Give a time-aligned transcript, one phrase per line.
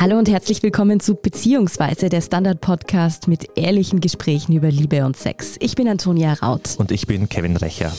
[0.00, 5.56] Hallo und herzlich willkommen zu Beziehungsweise, der Standard-Podcast mit ehrlichen Gesprächen über Liebe und Sex.
[5.60, 6.76] Ich bin Antonia Raut.
[6.78, 7.92] Und ich bin Kevin Recher.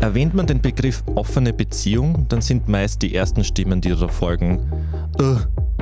[0.00, 4.68] Erwähnt man den Begriff offene Beziehung, dann sind meist die ersten Stimmen, die darauf folgen,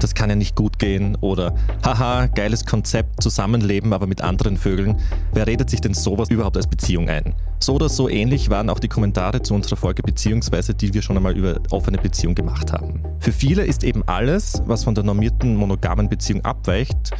[0.00, 1.54] das kann ja nicht gut gehen oder
[1.84, 4.96] haha, geiles Konzept, Zusammenleben, aber mit anderen Vögeln.
[5.38, 7.32] Wer redet sich denn sowas überhaupt als Beziehung ein?
[7.60, 11.16] So oder so ähnlich waren auch die Kommentare zu unserer Folge beziehungsweise die wir schon
[11.16, 13.04] einmal über offene Beziehung gemacht haben.
[13.20, 17.12] Für viele ist eben alles, was von der normierten monogamen Beziehung abweicht,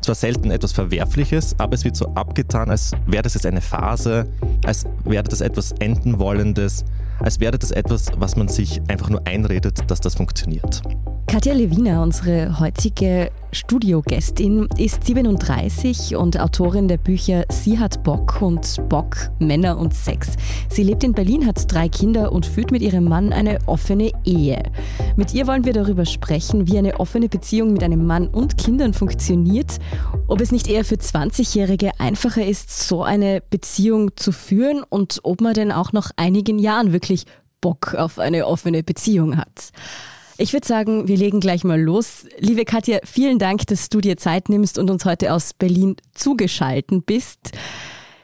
[0.00, 4.26] zwar selten etwas Verwerfliches, aber es wird so abgetan, als wäre das jetzt eine Phase,
[4.64, 6.82] als wäre das etwas Enden wollendes,
[7.18, 10.80] als wäre das etwas, was man sich einfach nur einredet, dass das funktioniert.
[11.28, 18.88] Katja Lewina, unsere heutige Studiogästin, ist 37 und Autorin der Bücher Sie hat Bock und
[18.88, 20.28] Bock, Männer und Sex.
[20.70, 24.62] Sie lebt in Berlin, hat drei Kinder und führt mit ihrem Mann eine offene Ehe.
[25.16, 28.94] Mit ihr wollen wir darüber sprechen, wie eine offene Beziehung mit einem Mann und Kindern
[28.94, 29.78] funktioniert,
[30.28, 35.40] ob es nicht eher für 20-Jährige einfacher ist, so eine Beziehung zu führen und ob
[35.40, 37.24] man denn auch nach einigen Jahren wirklich
[37.60, 39.72] Bock auf eine offene Beziehung hat.
[40.38, 42.26] Ich würde sagen, wir legen gleich mal los.
[42.38, 47.02] Liebe Katja, vielen Dank, dass du dir Zeit nimmst und uns heute aus Berlin zugeschalten
[47.02, 47.52] bist.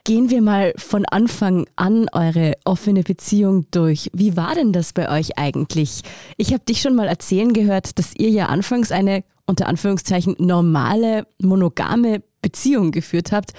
[0.04, 4.10] Gehen wir mal von Anfang an eure offene Beziehung durch.
[4.12, 6.02] Wie war denn das bei euch eigentlich?
[6.36, 11.26] Ich habe dich schon mal erzählen gehört, dass ihr ja anfangs eine unter Anführungszeichen normale,
[11.38, 13.52] monogame Beziehung geführt habt.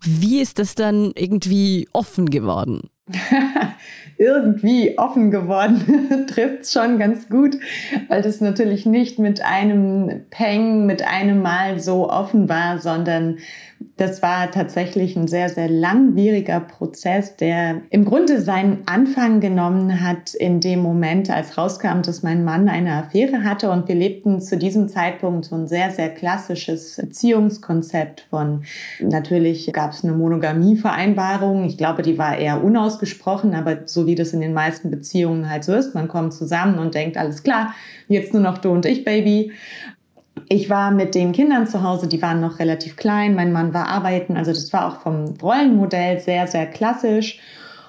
[0.00, 2.88] Wie ist das dann irgendwie offen geworden?
[4.18, 7.56] irgendwie offen geworden, trifft es schon ganz gut,
[8.08, 13.38] weil das natürlich nicht mit einem Peng, mit einem Mal so offen war, sondern
[13.96, 20.34] das war tatsächlich ein sehr, sehr langwieriger Prozess, der im Grunde seinen Anfang genommen hat
[20.34, 24.58] in dem Moment, als rauskam, dass mein Mann eine Affäre hatte und wir lebten zu
[24.58, 28.64] diesem Zeitpunkt so ein sehr, sehr klassisches Beziehungskonzept von,
[29.00, 31.64] natürlich gab es eine Monogamievereinbarung.
[31.64, 35.64] Ich glaube, die war eher unausgesprochen, aber so wie das in den meisten Beziehungen halt
[35.64, 37.74] so ist, man kommt zusammen und denkt, alles klar,
[38.08, 39.52] jetzt nur noch du und ich, Baby.
[40.48, 43.88] Ich war mit den Kindern zu Hause, die waren noch relativ klein, mein Mann war
[43.88, 47.40] arbeiten, also das war auch vom Rollenmodell sehr, sehr klassisch.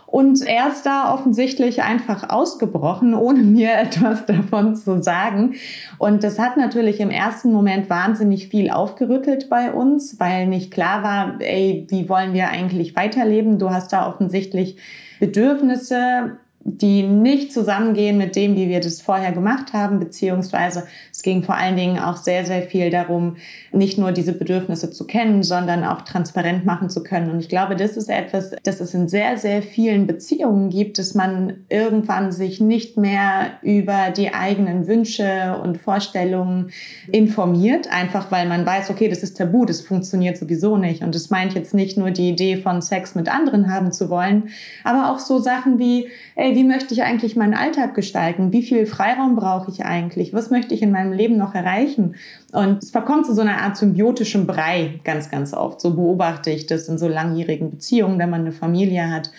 [0.07, 5.55] Und er ist da offensichtlich einfach ausgebrochen, ohne mir etwas davon zu sagen.
[5.97, 11.03] Und das hat natürlich im ersten Moment wahnsinnig viel aufgerüttelt bei uns, weil nicht klar
[11.03, 13.59] war, ey, wie wollen wir eigentlich weiterleben?
[13.59, 14.77] Du hast da offensichtlich
[15.19, 16.37] Bedürfnisse,
[16.69, 20.83] die nicht zusammengehen mit dem, wie wir das vorher gemacht haben, beziehungsweise
[21.13, 23.37] es ging vor allen Dingen auch sehr, sehr viel darum,
[23.71, 27.31] nicht nur diese Bedürfnisse zu kennen, sondern auch transparent machen zu können.
[27.31, 31.15] Und ich glaube, das ist etwas, das es in sehr, sehr vielen Beziehungen gibt, dass
[31.15, 36.71] man irgendwann sich nicht mehr über die eigenen Wünsche und Vorstellungen
[37.09, 41.01] informiert, einfach weil man weiß, okay, das ist tabu, das funktioniert sowieso nicht.
[41.01, 44.49] Und das meint jetzt nicht nur die Idee von Sex mit anderen haben zu wollen,
[44.83, 48.51] aber auch so Sachen wie, ey, wie möchte ich eigentlich meinen Alltag gestalten?
[48.51, 50.33] Wie viel Freiraum brauche ich eigentlich?
[50.33, 52.15] Was möchte ich in meinem Leben noch erreichen?
[52.51, 55.79] Und es verkommt zu so einer Art symbiotischem Brei ganz, ganz oft.
[55.79, 59.29] So beobachte ich das in so langjährigen Beziehungen, wenn man eine Familie hat.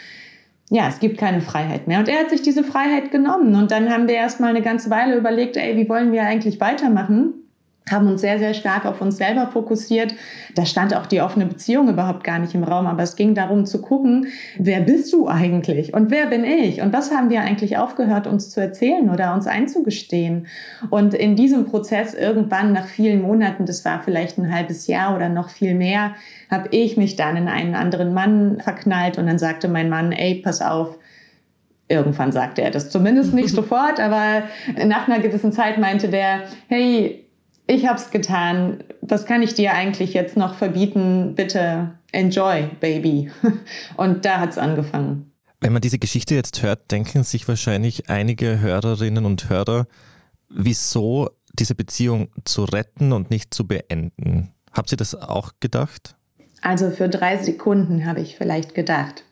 [0.71, 1.99] Ja, es gibt keine Freiheit mehr.
[1.99, 3.57] Und er hat sich diese Freiheit genommen.
[3.57, 6.61] Und dann haben wir erst mal eine ganze Weile überlegt, ey, wie wollen wir eigentlich
[6.61, 7.35] weitermachen?
[7.91, 10.15] Haben uns sehr, sehr stark auf uns selber fokussiert.
[10.55, 13.67] Da stand auch die offene Beziehung überhaupt gar nicht im Raum, aber es ging darum
[13.67, 14.27] zu gucken,
[14.59, 18.51] wer bist du eigentlich und wer bin ich und was haben wir eigentlich aufgehört, uns
[18.51, 20.47] zu erzählen oder uns einzugestehen.
[20.91, 25.29] Und in diesem Prozess irgendwann nach vielen Monaten, das war vielleicht ein halbes Jahr oder
[25.29, 26.13] noch viel mehr,
[26.51, 30.37] habe ich mich dann in einen anderen Mann verknallt und dann sagte mein Mann, ey,
[30.37, 30.99] pass auf,
[31.91, 34.43] Irgendwann sagte er das zumindest nicht sofort, aber
[34.85, 37.28] nach einer gewissen Zeit meinte der, hey,
[37.69, 38.83] ich habe es getan.
[39.03, 41.35] Was kann ich dir eigentlich jetzt noch verbieten?
[41.37, 43.31] Bitte enjoy, Baby.
[43.97, 45.33] Und da hat es angefangen.
[45.61, 49.87] Wenn man diese Geschichte jetzt hört, denken sich wahrscheinlich einige Hörerinnen und Hörer,
[50.49, 54.55] wieso diese Beziehung zu retten und nicht zu beenden.
[54.73, 56.17] Habt ihr das auch gedacht?
[56.63, 59.25] Also für drei Sekunden habe ich vielleicht gedacht.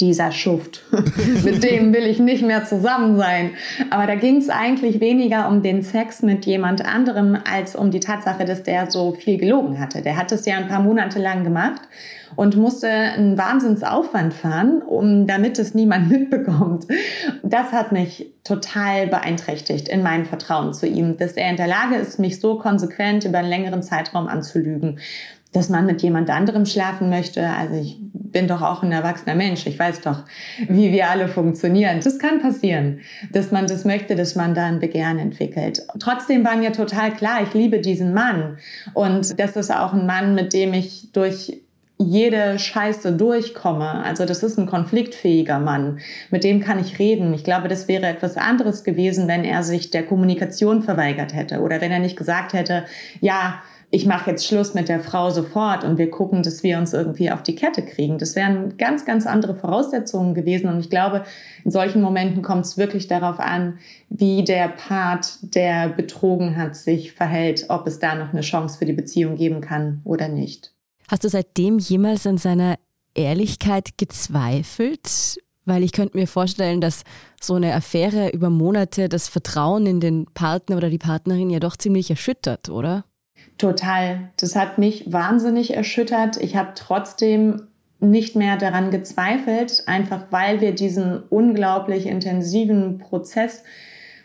[0.00, 0.82] Dieser Schuft,
[1.44, 3.50] mit dem will ich nicht mehr zusammen sein.
[3.90, 8.00] Aber da ging es eigentlich weniger um den Sex mit jemand anderem als um die
[8.00, 10.02] Tatsache, dass der so viel gelogen hatte.
[10.02, 11.82] Der hat es ja ein paar Monate lang gemacht
[12.34, 16.86] und musste einen Wahnsinnsaufwand fahren, um damit es niemand mitbekommt.
[17.42, 21.96] Das hat mich total beeinträchtigt in meinem Vertrauen zu ihm, dass er in der Lage
[21.96, 24.98] ist, mich so konsequent über einen längeren Zeitraum anzulügen
[25.52, 27.48] dass man mit jemand anderem schlafen möchte.
[27.48, 29.66] Also ich bin doch auch ein erwachsener Mensch.
[29.66, 30.24] Ich weiß doch,
[30.68, 32.00] wie wir alle funktionieren.
[32.02, 33.00] Das kann passieren,
[33.32, 35.86] dass man das möchte, dass man da ein Begehren entwickelt.
[35.98, 38.58] Trotzdem war mir total klar, ich liebe diesen Mann.
[38.92, 41.62] Und das ist auch ein Mann, mit dem ich durch
[41.98, 44.04] jede Scheiße durchkomme.
[44.04, 46.00] Also das ist ein konfliktfähiger Mann.
[46.30, 47.32] Mit dem kann ich reden.
[47.32, 51.80] Ich glaube, das wäre etwas anderes gewesen, wenn er sich der Kommunikation verweigert hätte oder
[51.80, 52.84] wenn er nicht gesagt hätte,
[53.20, 56.92] ja, ich mache jetzt Schluss mit der Frau sofort und wir gucken, dass wir uns
[56.92, 58.18] irgendwie auf die Kette kriegen.
[58.18, 60.68] Das wären ganz, ganz andere Voraussetzungen gewesen.
[60.68, 61.24] Und ich glaube,
[61.64, 63.78] in solchen Momenten kommt es wirklich darauf an,
[64.08, 68.86] wie der Part, der betrogen hat, sich verhält, ob es da noch eine Chance für
[68.86, 70.72] die Beziehung geben kann oder nicht.
[71.08, 72.76] Hast du seitdem jemals an seiner
[73.14, 75.38] Ehrlichkeit gezweifelt?
[75.64, 77.02] Weil ich könnte mir vorstellen, dass
[77.40, 81.76] so eine Affäre über Monate das Vertrauen in den Partner oder die Partnerin ja doch
[81.76, 83.04] ziemlich erschüttert, oder?
[83.58, 84.30] Total.
[84.38, 86.36] Das hat mich wahnsinnig erschüttert.
[86.36, 87.62] Ich habe trotzdem
[88.00, 93.62] nicht mehr daran gezweifelt, einfach weil wir diesen unglaublich intensiven Prozess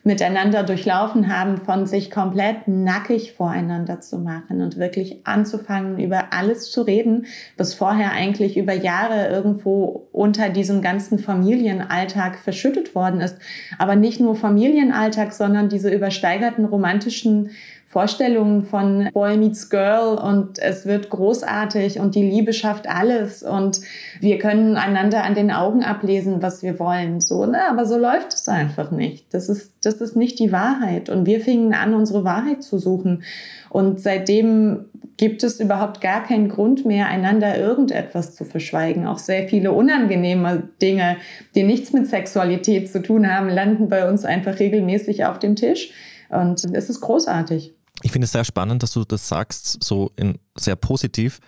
[0.04, 6.72] miteinander durchlaufen haben, von sich komplett nackig voreinander zu machen und wirklich anzufangen, über alles
[6.72, 13.38] zu reden, was vorher eigentlich über Jahre irgendwo unter diesem ganzen Familienalltag verschüttet worden ist.
[13.78, 17.52] Aber nicht nur Familienalltag, sondern diese übersteigerten romantischen
[17.92, 23.82] Vorstellungen von Boy meets Girl und es wird großartig und die Liebe schafft alles und
[24.22, 27.20] wir können einander an den Augen ablesen, was wir wollen.
[27.20, 27.68] So, ne?
[27.70, 29.34] Aber so läuft es einfach nicht.
[29.34, 31.10] Das ist, das ist nicht die Wahrheit.
[31.10, 33.24] Und wir fingen an, unsere Wahrheit zu suchen.
[33.70, 34.86] Und seitdem
[35.18, 39.06] gibt es überhaupt gar keinen Grund mehr, einander irgendetwas zu verschweigen.
[39.06, 41.18] Auch sehr viele unangenehme Dinge,
[41.56, 45.92] die nichts mit Sexualität zu tun haben, landen bei uns einfach regelmäßig auf dem Tisch.
[46.30, 47.74] Und es ist großartig.
[48.04, 51.40] Ich finde es sehr spannend, dass du das sagst, so in, sehr positiv,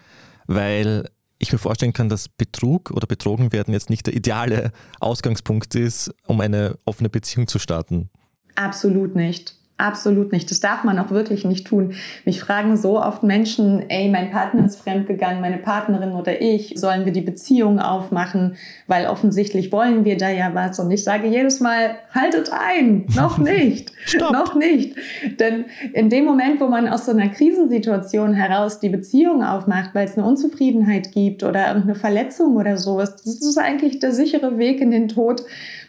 [0.48, 1.10] weil
[1.40, 6.14] ich mir vorstellen kann, dass Betrug oder betrogen werden jetzt nicht der ideale Ausgangspunkt ist,
[6.26, 8.10] um eine offene Beziehung zu starten.
[8.56, 9.56] Absolut nicht.
[9.84, 10.50] Absolut nicht.
[10.50, 11.92] Das darf man auch wirklich nicht tun.
[12.24, 17.04] Mich fragen so oft Menschen, ey, mein Partner ist fremdgegangen, meine Partnerin oder ich, sollen
[17.04, 18.56] wir die Beziehung aufmachen?
[18.88, 20.80] Weil offensichtlich wollen wir da ja was.
[20.80, 23.92] Und ich sage jedes Mal, haltet ein, noch nicht,
[24.32, 24.96] noch nicht.
[25.42, 30.08] Denn in dem Moment, wo man aus so einer Krisensituation heraus die Beziehung aufmacht, weil
[30.08, 34.80] es eine Unzufriedenheit gibt oder irgendeine Verletzung oder sowas, das ist eigentlich der sichere Weg
[34.80, 35.44] in den Tod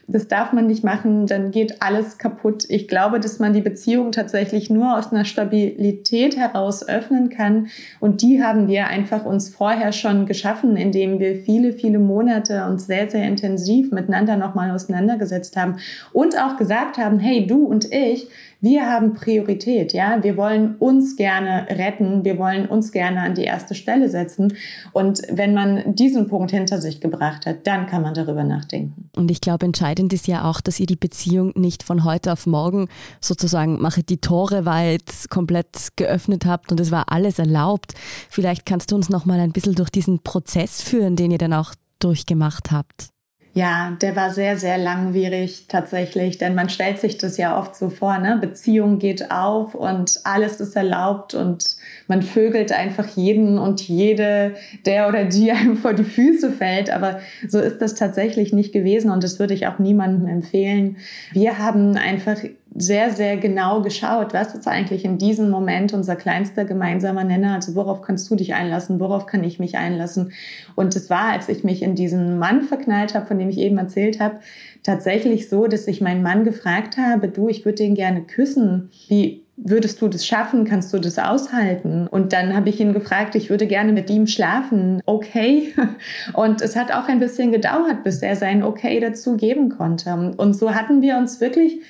[0.06, 2.64] das darf man nicht machen, dann geht alles kaputt.
[2.68, 7.68] Ich glaube, dass man die Beziehung tatsächlich nur aus einer Stabilität heraus öffnen kann.
[8.00, 12.86] Und die haben wir einfach uns vorher schon geschaffen, indem wir viele, viele Monate uns
[12.86, 15.76] sehr, sehr intensiv miteinander nochmal auseinandergesetzt haben
[16.12, 18.28] und auch gesagt haben, hey, du und ich,
[18.64, 20.22] wir haben Priorität, ja.
[20.22, 22.24] Wir wollen uns gerne retten.
[22.24, 24.54] Wir wollen uns gerne an die erste Stelle setzen.
[24.92, 29.10] Und wenn man diesen Punkt hinter sich gebracht hat, dann kann man darüber nachdenken.
[29.14, 32.46] Und ich glaube, entscheidend ist ja auch, dass ihr die Beziehung nicht von heute auf
[32.46, 32.88] morgen
[33.20, 37.92] sozusagen mache die Tore weit komplett geöffnet habt und es war alles erlaubt.
[38.30, 41.52] Vielleicht kannst du uns noch mal ein bisschen durch diesen Prozess führen, den ihr dann
[41.52, 43.13] auch durchgemacht habt.
[43.56, 47.88] Ja, der war sehr, sehr langwierig tatsächlich, denn man stellt sich das ja oft so
[47.88, 48.36] vor, ne?
[48.40, 51.76] Beziehung geht auf und alles ist erlaubt und
[52.08, 54.54] man vögelt einfach jeden und jede,
[54.86, 56.90] der oder die einem vor die Füße fällt.
[56.90, 60.96] Aber so ist das tatsächlich nicht gewesen und das würde ich auch niemandem empfehlen.
[61.32, 62.38] Wir haben einfach
[62.76, 67.74] sehr, sehr genau geschaut, was ist eigentlich in diesem Moment unser kleinster gemeinsamer Nenner, also
[67.76, 70.32] worauf kannst du dich einlassen, worauf kann ich mich einlassen.
[70.74, 73.78] Und es war, als ich mich in diesen Mann verknallt habe, von dem ich eben
[73.78, 74.40] erzählt habe,
[74.82, 78.90] tatsächlich so, dass ich meinen Mann gefragt habe, du, ich würde den gerne küssen.
[79.08, 80.64] Wie würdest du das schaffen?
[80.64, 82.08] Kannst du das aushalten?
[82.08, 85.00] Und dann habe ich ihn gefragt, ich würde gerne mit ihm schlafen.
[85.06, 85.72] Okay.
[86.32, 90.34] Und es hat auch ein bisschen gedauert, bis er sein Okay dazu geben konnte.
[90.36, 91.80] Und so hatten wir uns wirklich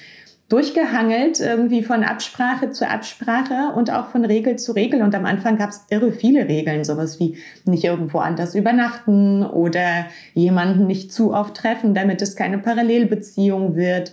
[0.55, 5.03] durchgehangelt, irgendwie von Absprache zu Absprache und auch von Regel zu Regel.
[5.03, 10.07] Und am Anfang gab es irre viele Regeln, sowas wie nicht irgendwo anders übernachten oder
[10.33, 14.13] jemanden nicht zu oft treffen, damit es keine Parallelbeziehung wird.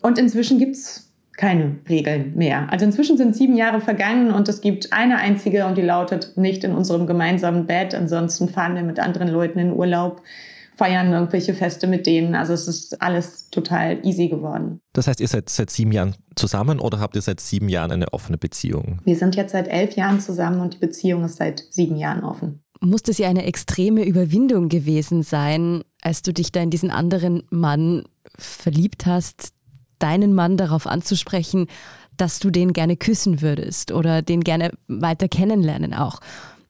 [0.00, 2.68] Und inzwischen gibt's keine Regeln mehr.
[2.70, 6.64] Also inzwischen sind sieben Jahre vergangen und es gibt eine einzige und die lautet nicht
[6.64, 7.94] in unserem gemeinsamen Bett.
[7.94, 10.22] Ansonsten fahren wir mit anderen Leuten in Urlaub
[10.82, 12.34] feiern irgendwelche Feste mit denen.
[12.34, 14.80] Also es ist alles total easy geworden.
[14.92, 18.12] Das heißt, ihr seid seit sieben Jahren zusammen oder habt ihr seit sieben Jahren eine
[18.12, 18.98] offene Beziehung?
[19.04, 22.64] Wir sind jetzt seit elf Jahren zusammen und die Beziehung ist seit sieben Jahren offen.
[22.80, 27.44] Muss das ja eine extreme Überwindung gewesen sein, als du dich da in diesen anderen
[27.50, 28.02] Mann
[28.36, 29.52] verliebt hast,
[30.00, 31.68] deinen Mann darauf anzusprechen,
[32.16, 36.18] dass du den gerne küssen würdest oder den gerne weiter kennenlernen auch.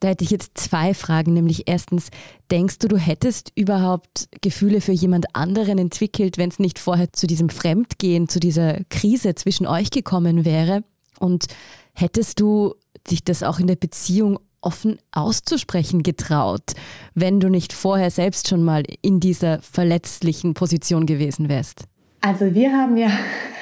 [0.02, 2.08] Da hätte ich jetzt zwei Fragen, nämlich erstens,
[2.50, 7.28] denkst du, du hättest überhaupt Gefühle für jemand anderen entwickelt, wenn es nicht vorher zu
[7.28, 10.82] diesem Fremdgehen, zu dieser Krise zwischen euch gekommen wäre?
[11.20, 11.46] Und
[11.92, 12.74] hättest du
[13.08, 16.72] dich das auch in der Beziehung offen auszusprechen getraut,
[17.14, 21.84] wenn du nicht vorher selbst schon mal in dieser verletzlichen Position gewesen wärst?
[22.24, 23.10] Also wir haben ja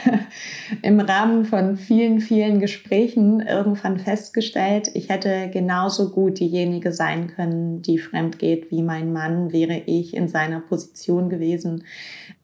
[0.83, 7.81] im Rahmen von vielen, vielen Gesprächen irgendwann festgestellt, ich hätte genauso gut diejenige sein können,
[7.81, 11.85] die fremd geht wie mein Mann, wäre ich in seiner Position gewesen.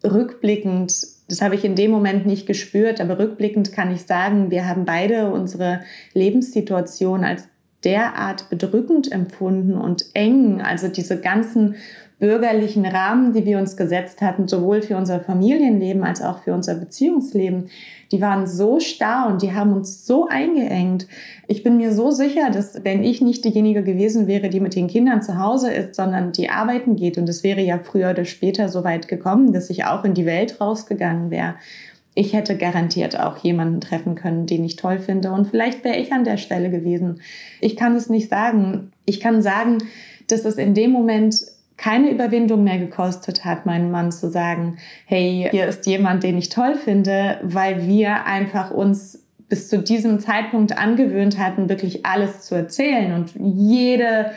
[0.02, 4.66] Rückblickend, das habe ich in dem Moment nicht gespürt, aber rückblickend kann ich sagen, wir
[4.66, 5.80] haben beide unsere
[6.14, 7.44] Lebenssituation als
[7.84, 11.74] derart bedrückend empfunden und eng, also diese ganzen
[12.18, 16.74] bürgerlichen Rahmen, die wir uns gesetzt hatten, sowohl für unser Familienleben als auch für unser
[16.74, 17.68] Beziehungsleben,
[18.10, 21.06] die waren so starr und die haben uns so eingeengt.
[21.46, 24.86] Ich bin mir so sicher, dass wenn ich nicht diejenige gewesen wäre, die mit den
[24.86, 28.70] Kindern zu Hause ist, sondern die arbeiten geht, und es wäre ja früher oder später
[28.70, 31.56] so weit gekommen, dass ich auch in die Welt rausgegangen wäre,
[32.18, 35.32] ich hätte garantiert auch jemanden treffen können, den ich toll finde.
[35.32, 37.20] Und vielleicht wäre ich an der Stelle gewesen.
[37.60, 38.90] Ich kann es nicht sagen.
[39.04, 39.78] Ich kann sagen,
[40.26, 41.44] dass es in dem Moment
[41.76, 46.48] keine Überwindung mehr gekostet hat, meinem Mann zu sagen, hey, hier ist jemand, den ich
[46.48, 52.54] toll finde, weil wir einfach uns bis zu diesem Zeitpunkt angewöhnt hatten, wirklich alles zu
[52.54, 54.32] erzählen und jede,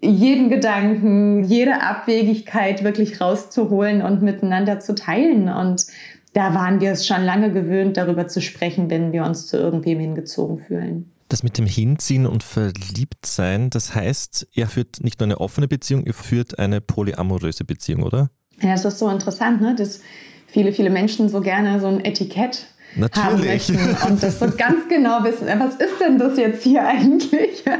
[0.00, 5.48] jeden Gedanken, jede Abwegigkeit wirklich rauszuholen und miteinander zu teilen.
[5.48, 5.86] Und
[6.34, 9.98] da waren wir es schon lange gewöhnt, darüber zu sprechen, wenn wir uns zu irgendwem
[9.98, 15.40] hingezogen fühlen das mit dem Hinziehen und Verliebtsein, das heißt, er führt nicht nur eine
[15.40, 18.30] offene Beziehung, er führt eine polyamoröse Beziehung, oder?
[18.60, 19.74] Ja, es ist so interessant, ne?
[19.74, 20.00] dass
[20.46, 23.24] viele, viele Menschen so gerne so ein Etikett Natürlich.
[23.24, 27.64] haben möchten und das so ganz genau wissen, was ist denn das jetzt hier eigentlich?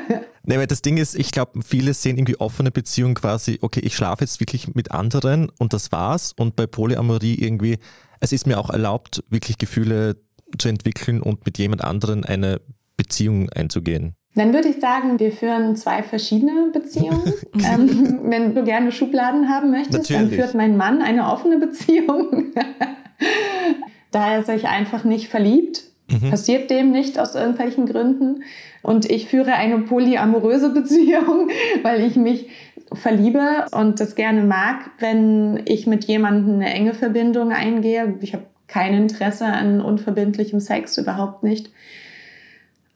[0.45, 3.95] Nee, weil das Ding ist, ich glaube, viele sehen irgendwie offene Beziehung quasi, okay, ich
[3.95, 6.33] schlafe jetzt wirklich mit anderen und das war's.
[6.37, 7.79] Und bei Polyamorie irgendwie,
[8.19, 10.17] es ist mir auch erlaubt, wirklich Gefühle
[10.59, 12.61] zu entwickeln und mit jemand anderen eine
[13.13, 14.15] Beziehung einzugehen?
[14.35, 17.35] Dann würde ich sagen, wir führen zwei verschiedene Beziehungen.
[17.55, 20.23] ähm, wenn du gerne Schubladen haben möchtest, Natürlich.
[20.23, 22.47] dann führt mein Mann eine offene Beziehung.
[24.11, 26.31] da er sich einfach nicht verliebt, mhm.
[26.31, 28.43] passiert dem nicht aus irgendwelchen Gründen.
[28.83, 31.51] Und ich führe eine polyamoröse Beziehung,
[31.83, 32.49] weil ich mich
[32.95, 38.15] verliebe und das gerne mag, wenn ich mit jemandem eine enge Verbindung eingehe.
[38.23, 41.71] Ich habe kein Interesse an unverbindlichem Sex, überhaupt nicht.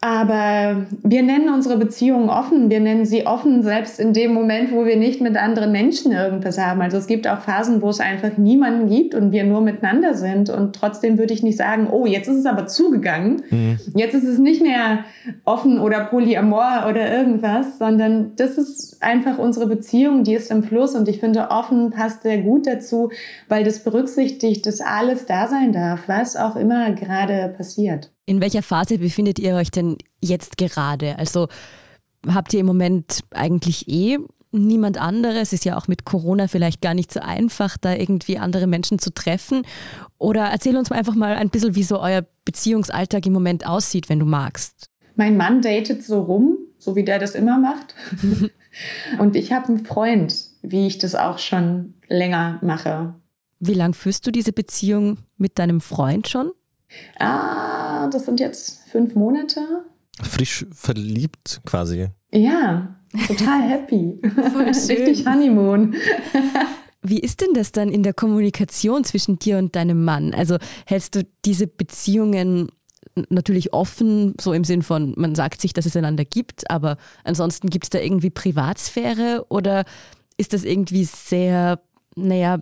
[0.07, 2.71] Aber wir nennen unsere Beziehungen offen.
[2.71, 6.59] Wir nennen sie offen, selbst in dem Moment, wo wir nicht mit anderen Menschen irgendwas
[6.59, 6.81] haben.
[6.81, 10.49] Also es gibt auch Phasen, wo es einfach niemanden gibt und wir nur miteinander sind.
[10.49, 13.43] Und trotzdem würde ich nicht sagen, oh, jetzt ist es aber zugegangen.
[13.51, 13.79] Mhm.
[13.97, 15.01] Jetzt ist es nicht mehr
[15.45, 20.95] offen oder polyamor oder irgendwas, sondern das ist einfach unsere Beziehung, die ist im Fluss.
[20.95, 23.11] Und ich finde, offen passt sehr gut dazu,
[23.49, 28.13] weil das berücksichtigt, dass alles da sein darf, was auch immer gerade passiert.
[28.27, 31.19] In welcher Phase befindet ihr euch denn jetzt gerade?
[31.19, 31.49] Also
[32.27, 34.19] habt ihr im Moment eigentlich eh
[34.51, 35.53] niemand anderes?
[35.53, 39.15] Ist ja auch mit Corona vielleicht gar nicht so einfach, da irgendwie andere Menschen zu
[39.15, 39.63] treffen.
[40.19, 44.09] Oder erzähl uns mal einfach mal ein bisschen, wie so euer Beziehungsalltag im Moment aussieht,
[44.09, 44.91] wenn du magst.
[45.15, 47.95] Mein Mann datet so rum, so wie der das immer macht.
[49.19, 53.15] Und ich habe einen Freund, wie ich das auch schon länger mache.
[53.61, 56.51] Wie lange führst du diese Beziehung mit deinem Freund schon?
[57.19, 57.76] Ah,
[58.15, 59.85] das sind jetzt fünf Monate.
[60.23, 62.09] Frisch verliebt quasi.
[62.33, 62.97] Ja,
[63.27, 64.21] total happy.
[64.89, 65.95] Richtig Honeymoon.
[67.03, 70.35] Wie ist denn das dann in der Kommunikation zwischen dir und deinem Mann?
[70.35, 72.71] Also hältst du diese Beziehungen
[73.31, 77.71] natürlich offen, so im Sinn von, man sagt sich, dass es einander gibt, aber ansonsten
[77.71, 79.85] gibt es da irgendwie Privatsphäre oder
[80.37, 81.81] ist das irgendwie sehr,
[82.15, 82.59] naja,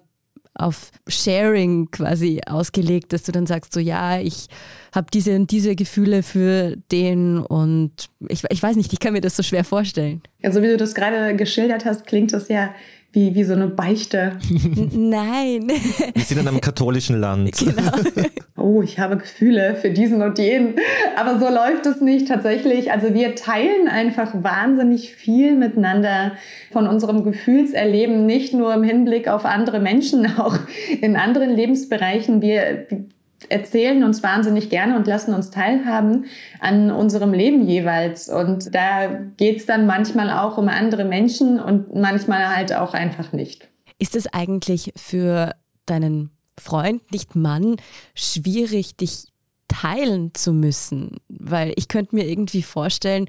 [0.54, 4.46] auf Sharing quasi ausgelegt, dass du dann sagst, so ja, ich
[4.94, 9.20] habe diese und diese Gefühle für den und ich, ich weiß nicht, ich kann mir
[9.20, 10.22] das so schwer vorstellen.
[10.42, 12.72] Also wie du das gerade geschildert hast, klingt das ja
[13.14, 14.32] wie, wie so eine Beichte.
[14.92, 15.68] Nein.
[16.14, 17.52] Wir sind in einem katholischen Land.
[17.58, 17.92] Genau.
[18.56, 20.76] Oh, ich habe Gefühle für diesen und jenen.
[21.16, 22.92] Aber so läuft es nicht tatsächlich.
[22.92, 26.32] Also wir teilen einfach wahnsinnig viel miteinander
[26.72, 30.56] von unserem Gefühlserleben, nicht nur im Hinblick auf andere Menschen, auch
[31.00, 32.40] in anderen Lebensbereichen.
[32.40, 32.86] Wir
[33.50, 36.26] erzählen uns wahnsinnig gerne und lassen uns teilhaben
[36.60, 38.28] an unserem Leben jeweils.
[38.28, 43.32] Und da geht es dann manchmal auch um andere Menschen und manchmal halt auch einfach
[43.32, 43.68] nicht.
[43.98, 45.54] Ist es eigentlich für
[45.86, 47.76] deinen Freund, nicht Mann,
[48.14, 49.26] schwierig, dich
[49.68, 51.16] teilen zu müssen?
[51.28, 53.28] Weil ich könnte mir irgendwie vorstellen,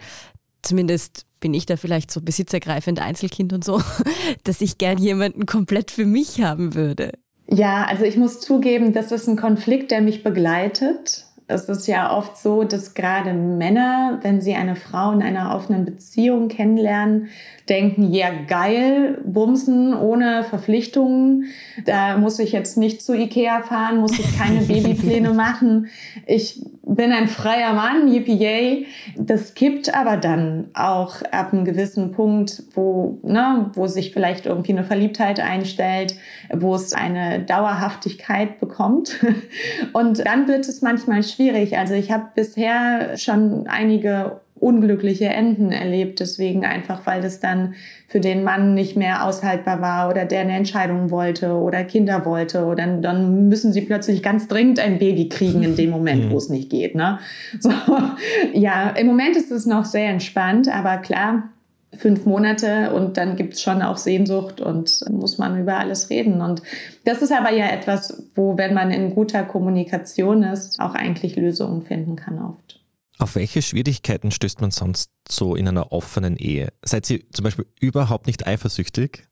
[0.61, 3.81] zumindest bin ich da vielleicht so besitzergreifend Einzelkind und so,
[4.43, 7.11] dass ich gern jemanden komplett für mich haben würde.
[7.47, 11.25] Ja, also ich muss zugeben, das ist ein Konflikt, der mich begleitet.
[11.47, 15.85] Es ist ja oft so, dass gerade Männer, wenn sie eine Frau in einer offenen
[15.85, 17.27] Beziehung kennenlernen,
[17.69, 21.45] denken, ja geil, bumsen ohne Verpflichtungen.
[21.85, 25.87] Da muss ich jetzt nicht zu Ikea fahren, muss ich keine Babypläne machen.
[26.27, 28.85] Ich bin ein freier Mann, yippie yay.
[29.17, 34.73] Das kippt aber dann auch ab einem gewissen Punkt, wo, ne, wo sich vielleicht irgendwie
[34.73, 36.15] eine Verliebtheit einstellt,
[36.53, 39.15] wo es eine Dauerhaftigkeit bekommt.
[39.93, 41.77] Und dann wird es manchmal schwierig.
[41.77, 46.19] Also ich habe bisher schon einige unglückliche Enden erlebt.
[46.19, 47.75] Deswegen einfach, weil das dann
[48.07, 52.65] für den Mann nicht mehr aushaltbar war oder der eine Entscheidung wollte oder Kinder wollte.
[52.65, 56.31] Oder dann müssen sie plötzlich ganz dringend ein Baby kriegen in dem Moment, mhm.
[56.31, 56.95] wo es nicht geht.
[56.95, 57.19] Ne?
[57.59, 57.71] So,
[58.53, 61.49] ja, im Moment ist es noch sehr entspannt, aber klar,
[61.97, 66.41] fünf Monate und dann gibt es schon auch Sehnsucht und muss man über alles reden.
[66.41, 66.61] Und
[67.03, 71.83] das ist aber ja etwas, wo, wenn man in guter Kommunikation ist, auch eigentlich Lösungen
[71.83, 72.84] finden kann oft.
[73.17, 76.73] Auf welche Schwierigkeiten stößt man sonst so in einer offenen Ehe?
[76.83, 79.27] Seid ihr zum Beispiel überhaupt nicht eifersüchtig?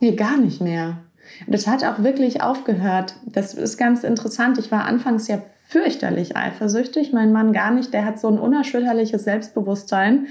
[0.00, 0.98] Nee, gar nicht mehr.
[1.46, 3.14] Das hat auch wirklich aufgehört.
[3.26, 4.58] Das ist ganz interessant.
[4.58, 7.12] Ich war anfangs ja fürchterlich eifersüchtig.
[7.12, 7.92] Mein Mann gar nicht.
[7.92, 10.26] Der hat so ein unerschütterliches Selbstbewusstsein.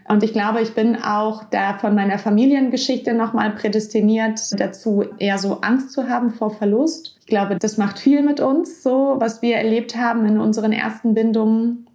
[0.07, 5.61] Und ich glaube, ich bin auch da von meiner Familiengeschichte nochmal prädestiniert dazu, eher so
[5.63, 7.17] Angst zu haben vor Verlust.
[7.21, 11.15] Ich glaube, das macht viel mit uns, so was wir erlebt haben in unseren ersten
[11.15, 11.87] Bindungen.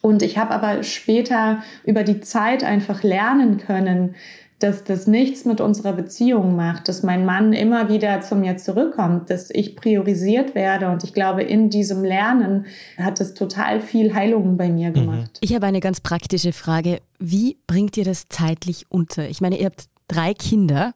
[0.00, 4.14] Und ich habe aber später über die Zeit einfach lernen können,
[4.58, 9.28] dass das nichts mit unserer Beziehung macht, dass mein Mann immer wieder zu mir zurückkommt,
[9.28, 10.88] dass ich priorisiert werde.
[10.88, 12.64] Und ich glaube, in diesem Lernen
[12.96, 14.94] hat es total viel Heilung bei mir mhm.
[14.94, 15.38] gemacht.
[15.42, 17.00] Ich habe eine ganz praktische Frage.
[17.18, 19.28] Wie bringt ihr das zeitlich unter?
[19.28, 20.94] Ich meine, ihr habt drei Kinder,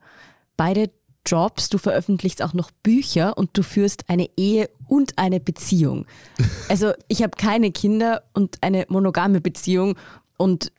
[0.56, 0.90] beide
[1.26, 6.06] Jobs, du veröffentlichst auch noch Bücher und du führst eine Ehe und eine Beziehung.
[6.68, 9.96] Also ich habe keine Kinder und eine monogame Beziehung
[10.36, 10.70] und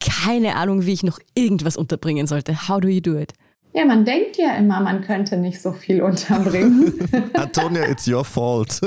[0.00, 2.68] keine Ahnung, wie ich noch irgendwas unterbringen sollte.
[2.68, 3.32] How do you do it?
[3.72, 6.92] Ja, man denkt ja immer, man könnte nicht so viel unterbringen.
[7.34, 8.80] Antonia, it's your fault.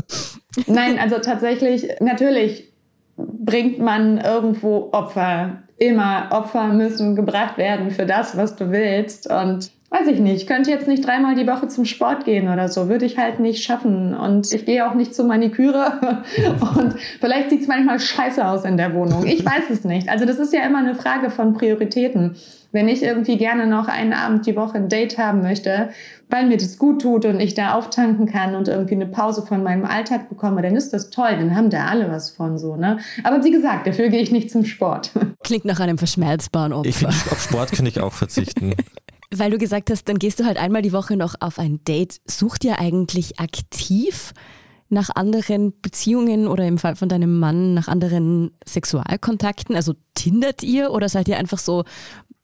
[0.66, 2.72] Nein, also tatsächlich, natürlich
[3.16, 5.62] bringt man irgendwo Opfer.
[5.76, 9.30] Immer Opfer müssen gebracht werden für das, was du willst.
[9.30, 12.68] Und weiß ich nicht, ich könnte jetzt nicht dreimal die Woche zum Sport gehen oder
[12.68, 14.14] so, würde ich halt nicht schaffen.
[14.14, 16.22] Und ich gehe auch nicht zur Maniküre
[16.78, 19.24] und vielleicht sieht es manchmal scheiße aus in der Wohnung.
[19.24, 20.08] Ich weiß es nicht.
[20.08, 22.34] Also das ist ja immer eine Frage von Prioritäten.
[22.72, 25.90] Wenn ich irgendwie gerne noch einen Abend die Woche ein Date haben möchte,
[26.28, 29.62] weil mir das gut tut und ich da auftanken kann und irgendwie eine Pause von
[29.62, 32.98] meinem Alltag bekomme, dann ist das toll, dann haben da alle was von so, ne?
[33.22, 35.12] Aber wie gesagt, dafür gehe ich nicht zum Sport.
[35.44, 36.88] Klingt nach einem verschmerzbaren Opfer.
[36.88, 38.74] Ich finde, auf Sport kann ich auch verzichten.
[39.36, 42.20] Weil du gesagt hast, dann gehst du halt einmal die Woche noch auf ein Date.
[42.26, 44.32] Sucht ihr eigentlich aktiv
[44.88, 49.74] nach anderen Beziehungen oder im Fall von deinem Mann nach anderen Sexualkontakten?
[49.74, 51.84] Also tindert ihr oder seid ihr einfach so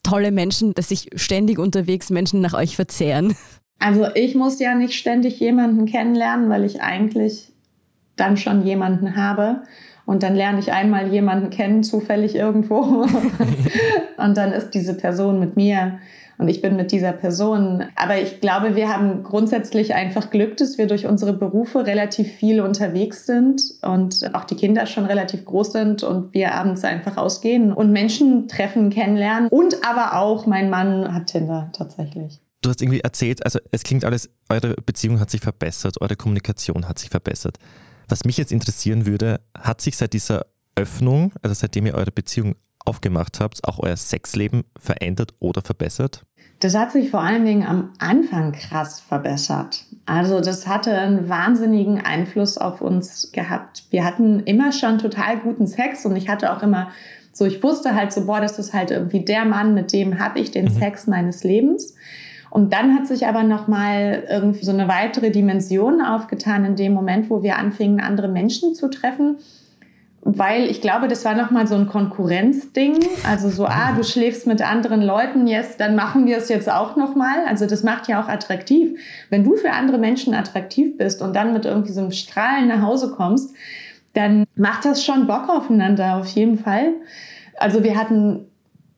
[0.02, 3.36] tolle Menschen, dass sich ständig unterwegs Menschen nach euch verzehren?
[3.78, 7.52] Also ich muss ja nicht ständig jemanden kennenlernen, weil ich eigentlich
[8.16, 9.62] dann schon jemanden habe.
[10.06, 13.06] Und dann lerne ich einmal jemanden kennen, zufällig irgendwo.
[14.16, 15.98] und dann ist diese Person mit mir.
[16.40, 17.84] Und ich bin mit dieser Person.
[17.96, 22.62] Aber ich glaube, wir haben grundsätzlich einfach Glück, dass wir durch unsere Berufe relativ viel
[22.62, 27.72] unterwegs sind und auch die Kinder schon relativ groß sind und wir abends einfach ausgehen
[27.74, 29.50] und Menschen treffen, kennenlernen.
[29.50, 32.40] Und aber auch mein Mann hat Tinder tatsächlich.
[32.62, 36.88] Du hast irgendwie erzählt, also es klingt alles, eure Beziehung hat sich verbessert, eure Kommunikation
[36.88, 37.58] hat sich verbessert.
[38.08, 42.54] Was mich jetzt interessieren würde, hat sich seit dieser Öffnung, also seitdem ihr eure Beziehung
[42.84, 46.24] aufgemacht habt, auch euer Sexleben verändert oder verbessert?
[46.60, 49.84] Das hat sich vor allen Dingen am Anfang krass verbessert.
[50.04, 53.84] Also das hatte einen wahnsinnigen Einfluss auf uns gehabt.
[53.90, 56.88] Wir hatten immer schon total guten Sex und ich hatte auch immer
[57.32, 60.38] so, ich wusste halt so, boah, das ist halt irgendwie der Mann, mit dem habe
[60.38, 60.70] ich den mhm.
[60.70, 61.94] Sex meines Lebens.
[62.50, 67.30] Und dann hat sich aber nochmal irgendwie so eine weitere Dimension aufgetan in dem Moment,
[67.30, 69.38] wo wir anfingen, andere Menschen zu treffen
[70.22, 72.98] weil ich glaube, das war nochmal so ein Konkurrenzding.
[73.26, 76.96] Also so, ah, du schläfst mit anderen Leuten, yes, dann machen wir es jetzt auch
[76.96, 77.46] nochmal.
[77.46, 78.98] Also das macht ja auch attraktiv.
[79.30, 82.82] Wenn du für andere Menschen attraktiv bist und dann mit irgendwie so einem Strahlen nach
[82.82, 83.54] Hause kommst,
[84.12, 86.92] dann macht das schon Bock aufeinander, auf jeden Fall.
[87.56, 88.49] Also wir hatten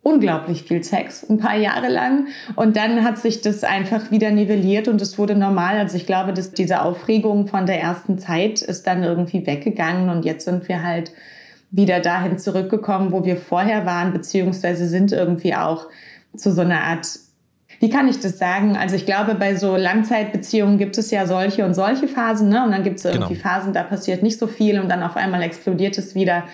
[0.02, 2.26] unglaublich viel Sex, ein paar Jahre lang.
[2.56, 5.78] Und dann hat sich das einfach wieder nivelliert und es wurde normal.
[5.78, 10.24] Also ich glaube, dass diese Aufregung von der ersten Zeit ist dann irgendwie weggegangen und
[10.24, 11.12] jetzt sind wir halt
[11.70, 15.88] wieder dahin zurückgekommen, wo wir vorher waren, beziehungsweise sind irgendwie auch
[16.36, 17.06] zu so einer Art
[17.82, 18.76] wie kann ich das sagen?
[18.76, 22.64] Also ich glaube, bei so Langzeitbeziehungen gibt es ja solche und solche Phasen, ne?
[22.64, 23.48] Und dann gibt es irgendwie genau.
[23.48, 26.44] Phasen, da passiert nicht so viel und dann auf einmal explodiert es wieder.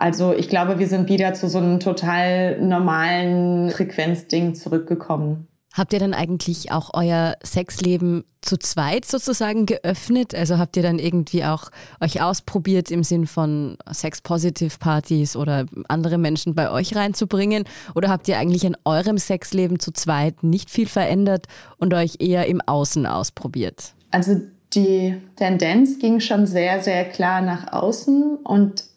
[0.00, 5.46] Also ich glaube, wir sind wieder zu so einem total normalen Frequenzding zurückgekommen.
[5.74, 10.34] Habt ihr dann eigentlich auch euer Sexleben zu zweit sozusagen geöffnet?
[10.34, 16.54] Also habt ihr dann irgendwie auch euch ausprobiert im Sinn von Sex-Positive-Partys oder andere Menschen
[16.54, 17.64] bei euch reinzubringen?
[17.94, 21.44] Oder habt ihr eigentlich in eurem Sexleben zu zweit nicht viel verändert
[21.76, 23.92] und euch eher im Außen ausprobiert?
[24.10, 24.40] Also
[24.72, 28.89] die Tendenz ging schon sehr, sehr klar nach außen und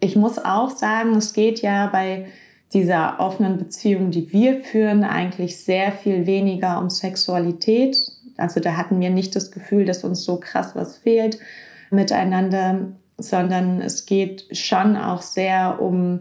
[0.00, 2.26] ich muss auch sagen, es geht ja bei
[2.72, 7.96] dieser offenen Beziehung, die wir führen, eigentlich sehr viel weniger um Sexualität.
[8.36, 11.38] Also da hatten wir nicht das Gefühl, dass uns so krass was fehlt
[11.90, 16.20] miteinander, sondern es geht schon auch sehr um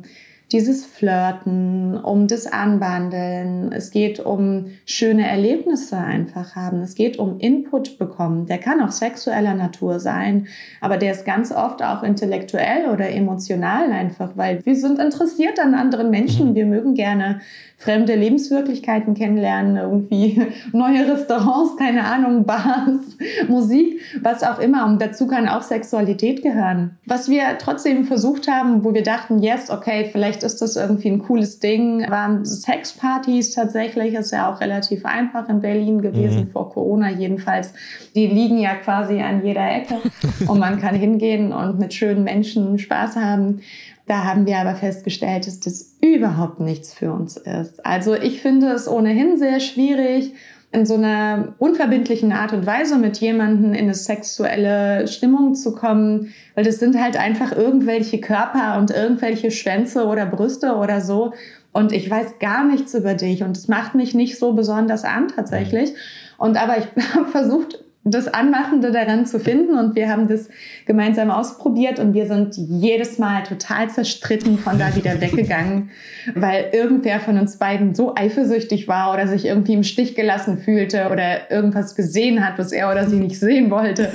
[0.52, 3.72] dieses Flirten, um das Anbandeln.
[3.74, 6.80] Es geht um schöne Erlebnisse einfach haben.
[6.82, 8.46] Es geht um Input bekommen.
[8.46, 10.48] Der kann auch sexueller Natur sein,
[10.80, 15.76] aber der ist ganz oft auch intellektuell oder emotional einfach, weil wir sind interessiert an
[15.76, 16.56] anderen Menschen.
[16.56, 17.42] Wir mögen gerne
[17.78, 24.86] fremde Lebenswirklichkeiten kennenlernen, irgendwie neue Restaurants, keine Ahnung, Bars, Musik, was auch immer.
[24.86, 26.98] Und dazu kann auch Sexualität gehören.
[27.06, 31.20] Was wir trotzdem versucht haben, wo wir dachten, yes, okay, vielleicht ist das irgendwie ein
[31.20, 34.14] cooles Ding, waren Sexpartys tatsächlich.
[34.14, 36.52] Ist ja auch relativ einfach in Berlin gewesen, mhm.
[36.52, 37.74] vor Corona jedenfalls.
[38.16, 39.96] Die liegen ja quasi an jeder Ecke
[40.48, 43.62] und man kann hingehen und mit schönen Menschen Spaß haben.
[44.06, 47.86] Da haben wir aber festgestellt, dass das überhaupt nichts für uns ist.
[47.86, 50.34] Also ich finde es ohnehin sehr schwierig,
[50.72, 56.34] in so einer unverbindlichen Art und Weise mit jemandem in eine sexuelle Stimmung zu kommen,
[56.56, 61.34] weil das sind halt einfach irgendwelche Körper und irgendwelche Schwänze oder Brüste oder so.
[61.72, 65.30] Und ich weiß gar nichts über dich und es macht mich nicht so besonders an
[65.30, 65.94] tatsächlich.
[66.38, 67.80] Und aber ich habe versucht,
[68.12, 69.78] das Anmachende daran zu finden.
[69.78, 70.50] Und wir haben das
[70.86, 75.90] gemeinsam ausprobiert und wir sind jedes Mal total zerstritten von da wieder weggegangen,
[76.36, 81.10] weil irgendwer von uns beiden so eifersüchtig war oder sich irgendwie im Stich gelassen fühlte
[81.12, 84.12] oder irgendwas gesehen hat, was er oder sie nicht sehen wollte.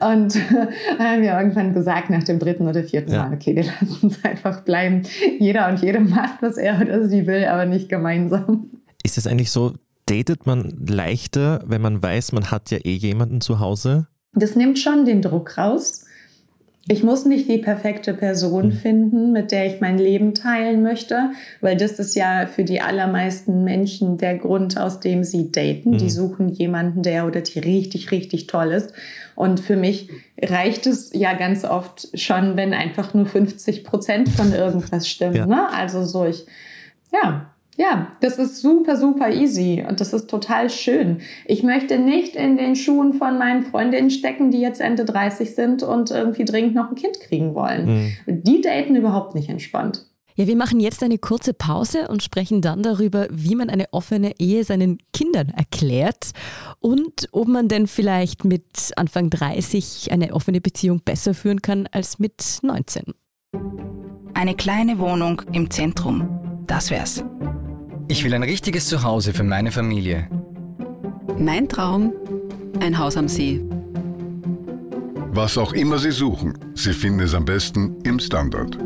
[0.00, 0.34] Und
[0.98, 4.24] dann haben wir irgendwann gesagt, nach dem dritten oder vierten Mal, okay, wir lassen es
[4.24, 5.02] einfach bleiben.
[5.38, 8.70] Jeder und jede macht, was er oder sie will, aber nicht gemeinsam.
[9.02, 9.72] Ist es eigentlich so,
[10.06, 14.06] datet man leichter, wenn man weiß, man hat ja eh jemanden zu Hause?
[14.34, 16.04] Das nimmt schon den Druck raus.
[16.88, 18.72] Ich muss nicht die perfekte Person mhm.
[18.72, 23.62] finden, mit der ich mein Leben teilen möchte, weil das ist ja für die allermeisten
[23.62, 25.90] Menschen der Grund, aus dem sie daten.
[25.90, 25.98] Mhm.
[25.98, 28.92] Die suchen jemanden, der oder die richtig, richtig toll ist.
[29.36, 30.10] Und für mich
[30.42, 35.36] reicht es ja ganz oft schon, wenn einfach nur 50 Prozent von irgendwas stimmen.
[35.36, 35.46] Ja.
[35.46, 35.68] Ne?
[35.72, 36.46] Also so ich,
[37.12, 37.51] ja,
[37.82, 41.18] ja, das ist super, super easy und das ist total schön.
[41.46, 45.82] Ich möchte nicht in den Schuhen von meinen Freundinnen stecken, die jetzt Ende 30 sind
[45.82, 48.12] und irgendwie dringend noch ein Kind kriegen wollen.
[48.26, 48.42] Mhm.
[48.44, 50.06] Die daten überhaupt nicht entspannt.
[50.36, 54.32] Ja, wir machen jetzt eine kurze Pause und sprechen dann darüber, wie man eine offene
[54.38, 56.30] Ehe seinen Kindern erklärt
[56.78, 62.18] und ob man denn vielleicht mit Anfang 30 eine offene Beziehung besser führen kann als
[62.18, 63.12] mit 19.
[64.32, 67.22] Eine kleine Wohnung im Zentrum, das wär's.
[68.12, 70.28] Ich will ein richtiges Zuhause für meine Familie.
[71.38, 72.12] Mein Traum,
[72.78, 73.62] ein Haus am See.
[75.32, 78.76] Was auch immer Sie suchen, Sie finden es am besten im Standard.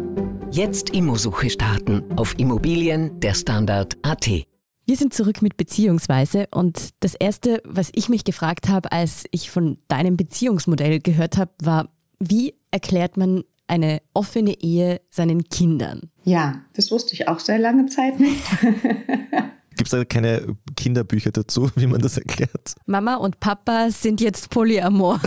[0.52, 4.28] Jetzt Immosuche starten auf Immobilien der Standard.at.
[4.28, 9.50] Wir sind zurück mit Beziehungsweise und das Erste, was ich mich gefragt habe, als ich
[9.50, 11.88] von deinem Beziehungsmodell gehört habe, war,
[12.20, 16.10] wie erklärt man eine offene Ehe seinen Kindern?
[16.24, 18.42] Ja, das wusste ich auch sehr lange Zeit nicht.
[19.76, 22.74] Gibt es da keine Kinderbücher dazu, wie man das erklärt?
[22.86, 25.20] Mama und Papa sind jetzt Polyamor.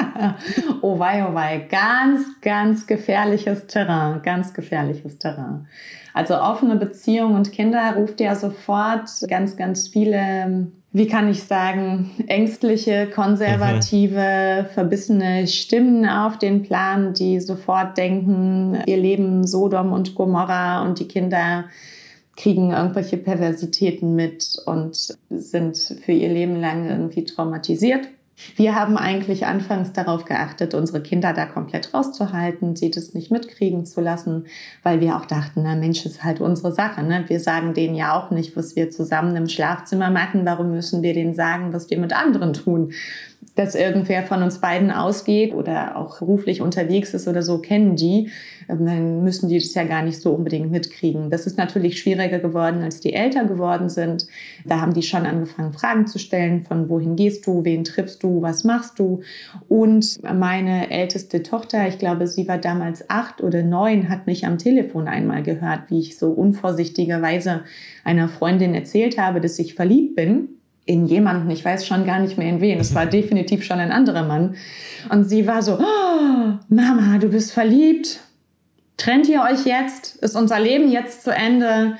[0.82, 1.66] oh wei, oh wei.
[1.70, 4.20] Ganz, ganz gefährliches Terrain.
[4.22, 5.66] Ganz gefährliches Terrain.
[6.12, 12.10] Also offene Beziehung und Kinder ruft ja sofort ganz, ganz viele, wie kann ich sagen,
[12.26, 14.66] ängstliche, konservative, mhm.
[14.74, 21.08] verbissene Stimmen auf den Plan, die sofort denken, ihr Leben Sodom und Gomorra und die
[21.08, 21.64] Kinder
[22.36, 28.08] kriegen irgendwelche Perversitäten mit und sind für ihr Leben lang irgendwie traumatisiert.
[28.56, 33.84] Wir haben eigentlich anfangs darauf geachtet, unsere Kinder da komplett rauszuhalten, sie das nicht mitkriegen
[33.84, 34.46] zu lassen,
[34.82, 37.02] weil wir auch dachten, na Mensch, ist halt unsere Sache.
[37.02, 37.24] Ne?
[37.28, 40.44] Wir sagen denen ja auch nicht, was wir zusammen im Schlafzimmer machen.
[40.44, 42.92] Warum müssen wir denen sagen, was wir mit anderen tun?
[43.54, 48.30] Dass irgendwer von uns beiden ausgeht oder auch beruflich unterwegs ist oder so, kennen die,
[48.68, 51.28] ähm, dann müssen die das ja gar nicht so unbedingt mitkriegen.
[51.28, 54.26] Das ist natürlich schwieriger geworden, als die älter geworden sind.
[54.64, 58.40] Da haben die schon angefangen, Fragen zu stellen, von wohin gehst du, wen triffst du,
[58.42, 59.20] was machst du.
[59.68, 64.58] Und meine älteste Tochter, ich glaube, sie war damals acht oder neun, hat mich am
[64.58, 67.62] Telefon einmal gehört, wie ich so unvorsichtigerweise
[68.04, 70.48] einer Freundin erzählt habe, dass ich verliebt bin
[70.84, 73.92] in jemanden, ich weiß schon gar nicht mehr in wen, es war definitiv schon ein
[73.92, 74.56] anderer Mann.
[75.10, 78.20] Und sie war so, oh, Mama, du bist verliebt,
[78.96, 81.96] trennt ihr euch jetzt, ist unser Leben jetzt zu Ende,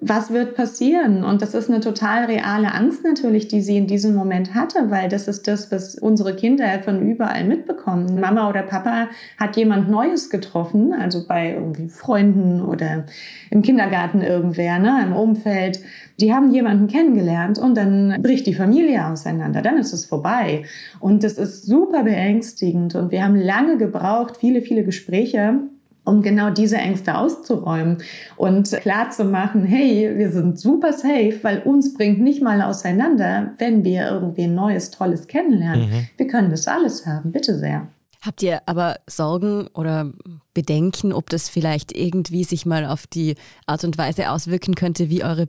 [0.00, 1.24] was wird passieren?
[1.24, 5.10] Und das ist eine total reale Angst natürlich, die sie in diesem Moment hatte, weil
[5.10, 8.18] das ist das, was unsere Kinder von überall mitbekommen.
[8.18, 13.04] Mama oder Papa hat jemand Neues getroffen, also bei irgendwie Freunden oder
[13.50, 15.80] im Kindergarten irgendwer, ne, im Umfeld.
[16.20, 19.62] Die haben jemanden kennengelernt und dann bricht die Familie auseinander.
[19.62, 20.64] Dann ist es vorbei.
[20.98, 22.94] Und das ist super beängstigend.
[22.94, 25.60] Und wir haben lange gebraucht, viele, viele Gespräche,
[26.04, 27.98] um genau diese Ängste auszuräumen
[28.36, 33.52] und klar zu machen, hey, wir sind super safe, weil uns bringt nicht mal auseinander,
[33.58, 35.88] wenn wir irgendwie ein neues, tolles kennenlernen.
[35.88, 36.08] Mhm.
[36.16, 37.88] Wir können das alles haben, bitte sehr.
[38.22, 40.12] Habt ihr aber Sorgen oder
[40.52, 45.24] Bedenken, ob das vielleicht irgendwie sich mal auf die Art und Weise auswirken könnte, wie
[45.24, 45.48] eure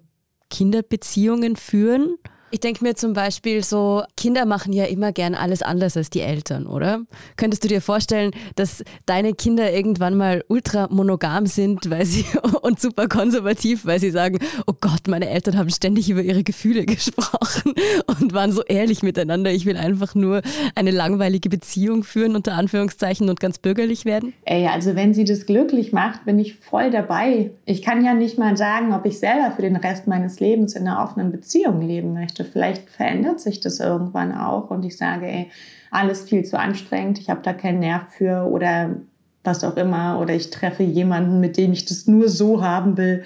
[0.51, 2.17] Kinderbeziehungen führen?
[2.53, 6.19] Ich denke mir zum Beispiel so, Kinder machen ja immer gern alles anders als die
[6.19, 7.01] Eltern, oder?
[7.37, 12.25] Könntest du dir vorstellen, dass deine Kinder irgendwann mal ultra monogam sind, weil sie
[12.61, 16.85] und super konservativ, weil sie sagen, oh Gott, meine Eltern haben ständig über ihre Gefühle
[16.85, 17.73] gesprochen
[18.07, 19.51] und waren so ehrlich miteinander.
[19.51, 20.41] Ich will einfach nur
[20.75, 24.33] eine langweilige Beziehung führen, unter Anführungszeichen, und ganz bürgerlich werden?
[24.43, 27.51] Ey, also wenn sie das glücklich macht, bin ich voll dabei.
[27.65, 30.87] Ich kann ja nicht mal sagen, ob ich selber für den Rest meines Lebens in
[30.87, 32.51] einer offenen Beziehung leben möchte möchte.
[32.51, 35.51] Vielleicht verändert sich das irgendwann auch und ich sage, ey,
[35.89, 38.95] alles viel zu anstrengend, ich habe da keinen Nerv für oder
[39.43, 43.23] was auch immer oder ich treffe jemanden, mit dem ich das nur so haben will.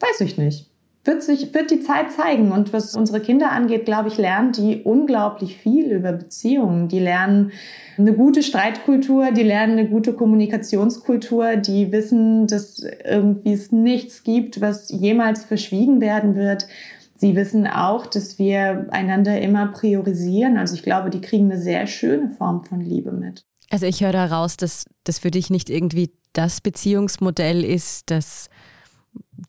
[0.00, 0.70] Weiß ich nicht.
[1.06, 2.50] Wird, sich, wird die Zeit zeigen.
[2.50, 6.88] Und was unsere Kinder angeht, glaube ich, lernen die unglaublich viel über Beziehungen.
[6.88, 7.52] Die lernen
[7.98, 14.62] eine gute Streitkultur, die lernen eine gute Kommunikationskultur, die wissen, dass irgendwie es nichts gibt,
[14.62, 16.66] was jemals verschwiegen werden wird.
[17.14, 20.56] Sie wissen auch, dass wir einander immer priorisieren.
[20.56, 23.44] Also ich glaube, die kriegen eine sehr schöne Form von Liebe mit.
[23.70, 28.48] Also ich höre daraus, dass das für dich nicht irgendwie das Beziehungsmodell ist, das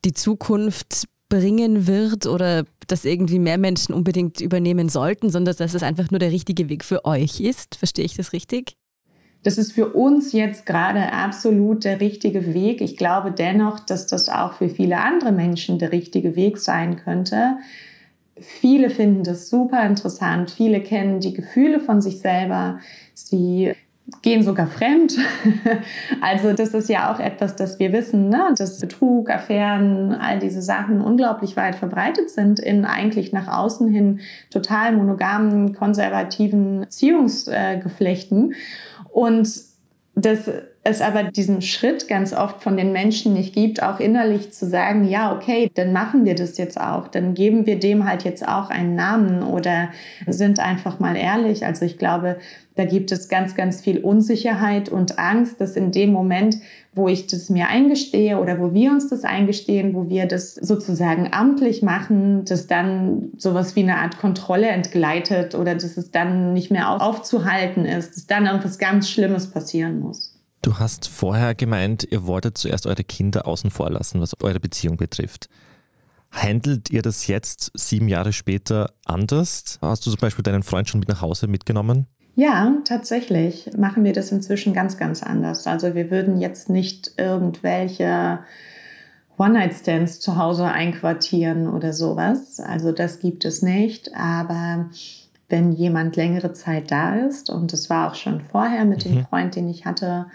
[0.04, 5.84] die Zukunft bringen wird oder das irgendwie mehr Menschen unbedingt übernehmen sollten, sondern dass es
[5.84, 7.76] einfach nur der richtige Weg für euch ist.
[7.76, 8.78] Verstehe ich das richtig?
[9.46, 12.82] Das ist für uns jetzt gerade absolut der richtige Weg.
[12.82, 17.58] Ich glaube dennoch, dass das auch für viele andere Menschen der richtige Weg sein könnte.
[18.40, 20.50] Viele finden das super interessant.
[20.50, 22.80] Viele kennen die Gefühle von sich selber.
[23.14, 23.74] Sie
[24.24, 25.16] gehen sogar fremd.
[26.22, 28.54] Also das ist ja auch etwas, das wir wissen, ne?
[28.58, 34.22] dass Betrug, Affären, all diese Sachen unglaublich weit verbreitet sind in eigentlich nach außen hin
[34.50, 38.56] total monogamen, konservativen Beziehungsgeflechten.
[39.16, 39.48] Und
[40.16, 40.50] das
[40.86, 45.04] es aber diesen Schritt ganz oft von den Menschen nicht gibt, auch innerlich zu sagen,
[45.04, 48.70] ja, okay, dann machen wir das jetzt auch, dann geben wir dem halt jetzt auch
[48.70, 49.90] einen Namen oder
[50.28, 51.66] sind einfach mal ehrlich.
[51.66, 52.38] Also ich glaube,
[52.76, 56.58] da gibt es ganz, ganz viel Unsicherheit und Angst, dass in dem Moment,
[56.94, 61.30] wo ich das mir eingestehe oder wo wir uns das eingestehen, wo wir das sozusagen
[61.32, 66.70] amtlich machen, dass dann sowas wie eine Art Kontrolle entgleitet oder dass es dann nicht
[66.70, 70.35] mehr aufzuhalten ist, dass dann irgendwas ganz Schlimmes passieren muss.
[70.66, 74.98] Du hast vorher gemeint, ihr wolltet zuerst eure Kinder außen vor lassen, was eure Beziehung
[74.98, 75.48] betrifft.
[76.32, 79.78] Handelt ihr das jetzt sieben Jahre später anders?
[79.80, 82.08] Hast du zum Beispiel deinen Freund schon mit nach Hause mitgenommen?
[82.34, 85.68] Ja, tatsächlich machen wir das inzwischen ganz, ganz anders.
[85.68, 88.40] Also wir würden jetzt nicht irgendwelche
[89.38, 92.60] One-Night-Stands zu Hause einquartieren oder sowas.
[92.60, 94.16] Also das gibt es nicht.
[94.16, 94.90] Aber
[95.50, 97.50] wenn jemand längere Zeit da ist.
[97.50, 99.10] Und das war auch schon vorher mit mhm.
[99.10, 100.28] dem Freund, den ich hatte.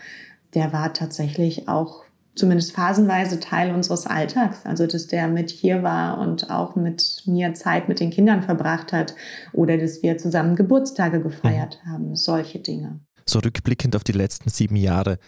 [0.54, 4.64] Der war tatsächlich auch zumindest phasenweise Teil unseres Alltags.
[4.64, 8.92] Also, dass der mit hier war und auch mit mir Zeit mit den Kindern verbracht
[8.92, 9.14] hat
[9.52, 11.90] oder dass wir zusammen Geburtstage gefeiert mhm.
[11.90, 12.16] haben.
[12.16, 13.00] Solche Dinge.
[13.26, 15.18] So rückblickend auf die letzten sieben Jahre,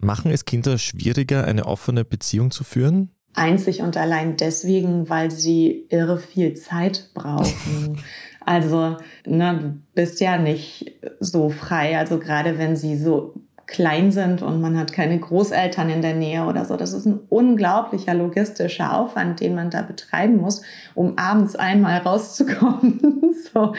[0.00, 3.10] machen es Kinder schwieriger, eine offene Beziehung zu führen?
[3.34, 7.98] Einzig und allein deswegen, weil sie irre viel Zeit brauchen.
[8.44, 11.98] Also, ne, du bist ja nicht so frei.
[11.98, 13.34] Also gerade wenn sie so
[13.72, 16.76] klein sind und man hat keine Großeltern in der Nähe oder so.
[16.76, 20.62] Das ist ein unglaublicher logistischer Aufwand, den man da betreiben muss,
[20.94, 23.00] um abends einmal rauszukommen.
[23.52, 23.72] so.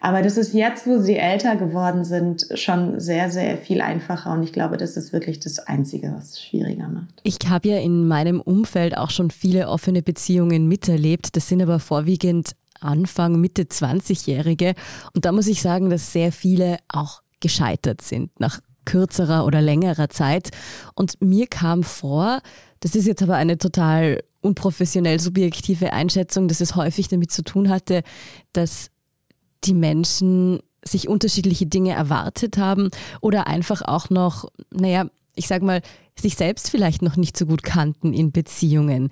[0.00, 4.32] Aber das ist jetzt, wo sie älter geworden sind, schon sehr, sehr viel einfacher.
[4.32, 7.20] Und ich glaube, das ist wirklich das Einzige, was es schwieriger macht.
[7.22, 11.36] Ich habe ja in meinem Umfeld auch schon viele offene Beziehungen miterlebt.
[11.36, 14.74] Das sind aber vorwiegend Anfang, Mitte 20-Jährige.
[15.14, 20.08] Und da muss ich sagen, dass sehr viele auch gescheitert sind nach kürzerer oder längerer
[20.08, 20.50] Zeit.
[20.94, 22.40] Und mir kam vor,
[22.80, 27.68] das ist jetzt aber eine total unprofessionell subjektive Einschätzung, dass es häufig damit zu tun
[27.68, 28.02] hatte,
[28.52, 28.90] dass
[29.64, 32.88] die Menschen sich unterschiedliche Dinge erwartet haben
[33.20, 35.82] oder einfach auch noch, naja, ich sag mal,
[36.18, 39.10] sich selbst vielleicht noch nicht so gut kannten in Beziehungen.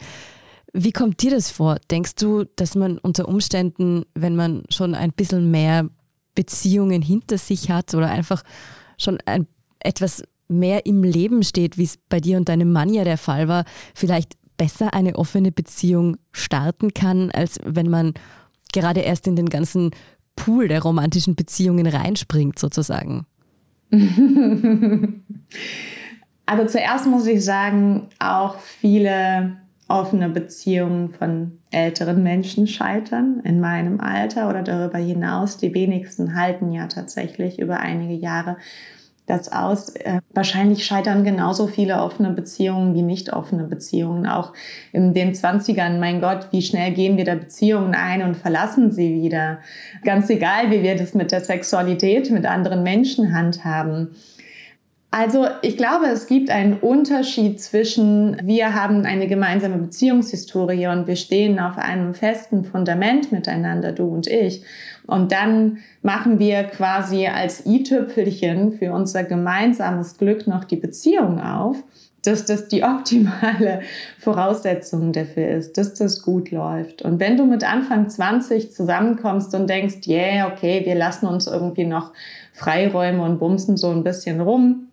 [0.78, 1.78] Wie kommt dir das vor?
[1.90, 5.88] Denkst du, dass man unter Umständen, wenn man schon ein bisschen mehr
[6.34, 8.42] Beziehungen hinter sich hat oder einfach
[8.98, 9.46] schon ein,
[9.80, 13.48] etwas mehr im Leben steht, wie es bei dir und deinem Mann ja der Fall
[13.48, 18.12] war, vielleicht besser eine offene Beziehung starten kann, als wenn man
[18.70, 19.92] gerade erst in den ganzen
[20.36, 23.24] Pool der romantischen Beziehungen reinspringt, sozusagen?
[26.44, 29.56] also zuerst muss ich sagen, auch viele
[29.88, 35.58] offene Beziehungen von älteren Menschen scheitern, in meinem Alter oder darüber hinaus.
[35.58, 38.56] Die wenigsten halten ja tatsächlich über einige Jahre
[39.26, 39.90] das aus.
[39.90, 44.26] Äh, wahrscheinlich scheitern genauso viele offene Beziehungen wie nicht offene Beziehungen.
[44.26, 44.52] Auch
[44.92, 49.20] in den Zwanzigern, mein Gott, wie schnell gehen wir da Beziehungen ein und verlassen sie
[49.22, 49.58] wieder.
[50.04, 54.10] Ganz egal, wie wir das mit der Sexualität mit anderen Menschen handhaben.
[55.18, 61.16] Also ich glaube, es gibt einen Unterschied zwischen, wir haben eine gemeinsame Beziehungshistorie und wir
[61.16, 64.62] stehen auf einem festen Fundament miteinander, du und ich.
[65.06, 71.82] Und dann machen wir quasi als i-Tüpfelchen für unser gemeinsames Glück noch die Beziehung auf,
[72.22, 73.80] dass das die optimale
[74.18, 77.00] Voraussetzung dafür ist, dass das gut läuft.
[77.00, 81.86] Und wenn du mit Anfang 20 zusammenkommst und denkst, yeah, okay, wir lassen uns irgendwie
[81.86, 82.12] noch
[82.52, 84.85] Freiräume und bumsen so ein bisschen rum,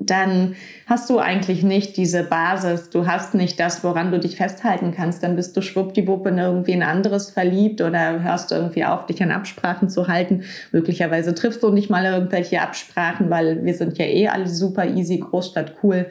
[0.00, 4.92] dann hast du eigentlich nicht diese Basis, du hast nicht das, woran du dich festhalten
[4.92, 9.22] kannst, dann bist du schwuppdiwupp in irgendwie ein anderes verliebt oder hörst irgendwie auf, dich
[9.22, 10.42] an Absprachen zu halten.
[10.72, 15.18] Möglicherweise triffst du nicht mal irgendwelche Absprachen, weil wir sind ja eh alle super easy,
[15.18, 16.06] Großstadt cool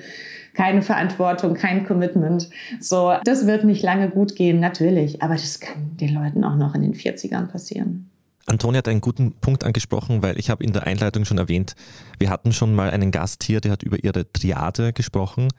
[0.56, 2.50] keine Verantwortung, kein Commitment.
[2.82, 6.76] So, das wird nicht lange gut gehen, natürlich, aber das kann den Leuten auch noch
[6.76, 8.09] in den 40ern passieren.
[8.50, 11.76] Antonia hat einen guten Punkt angesprochen, weil ich habe in der Einleitung schon erwähnt,
[12.18, 15.50] wir hatten schon mal einen Gast hier, der hat über ihre Triade gesprochen.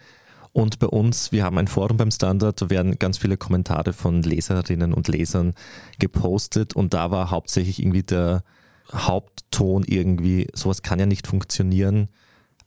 [0.52, 4.22] Und bei uns, wir haben ein Forum beim Standard, da werden ganz viele Kommentare von
[4.22, 5.54] Leserinnen und Lesern
[6.00, 8.42] gepostet und da war hauptsächlich irgendwie der
[8.92, 12.08] Hauptton irgendwie, sowas kann ja nicht funktionieren,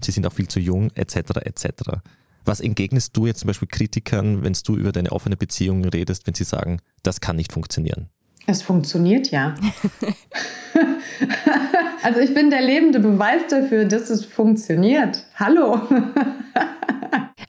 [0.01, 1.15] sie sind auch viel zu jung, etc.
[1.41, 1.67] etc.
[2.45, 6.33] Was entgegnest du jetzt zum Beispiel Kritikern, wenn du über deine offene Beziehung redest, wenn
[6.33, 8.09] sie sagen, das kann nicht funktionieren?
[8.45, 9.55] Es funktioniert ja.
[12.03, 15.25] also ich bin der lebende Beweis dafür, dass es funktioniert.
[15.35, 15.81] Hallo.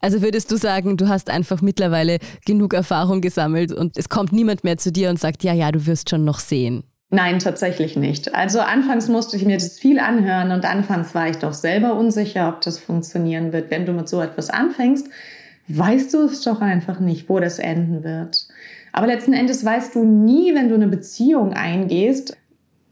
[0.00, 4.62] also würdest du sagen, du hast einfach mittlerweile genug Erfahrung gesammelt und es kommt niemand
[4.62, 6.84] mehr zu dir und sagt, ja, ja, du wirst schon noch sehen.
[7.10, 8.34] Nein, tatsächlich nicht.
[8.34, 12.48] Also anfangs musste ich mir das viel anhören und anfangs war ich doch selber unsicher,
[12.48, 13.70] ob das funktionieren wird.
[13.70, 15.08] Wenn du mit so etwas anfängst,
[15.68, 18.48] weißt du es doch einfach nicht, wo das enden wird.
[18.96, 22.36] Aber letzten Endes weißt du nie, wenn du eine Beziehung eingehst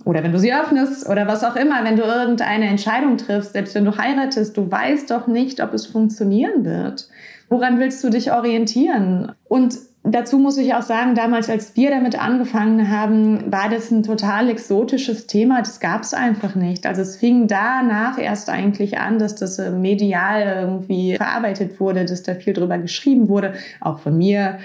[0.05, 3.77] oder wenn du sie öffnest oder was auch immer, wenn du irgendeine Entscheidung triffst, selbst
[3.77, 7.09] wenn du heiratest, du weißt doch nicht, ob es funktionieren wird.
[7.49, 9.31] Woran willst du dich orientieren?
[9.45, 14.03] Und Dazu muss ich auch sagen, damals, als wir damit angefangen haben, war das ein
[14.03, 15.61] total exotisches Thema.
[15.61, 16.87] Das gab es einfach nicht.
[16.87, 22.25] Also es fing danach erst eigentlich an, dass das äh, medial irgendwie verarbeitet wurde, dass
[22.25, 24.59] da viel drüber geschrieben wurde, auch von mir.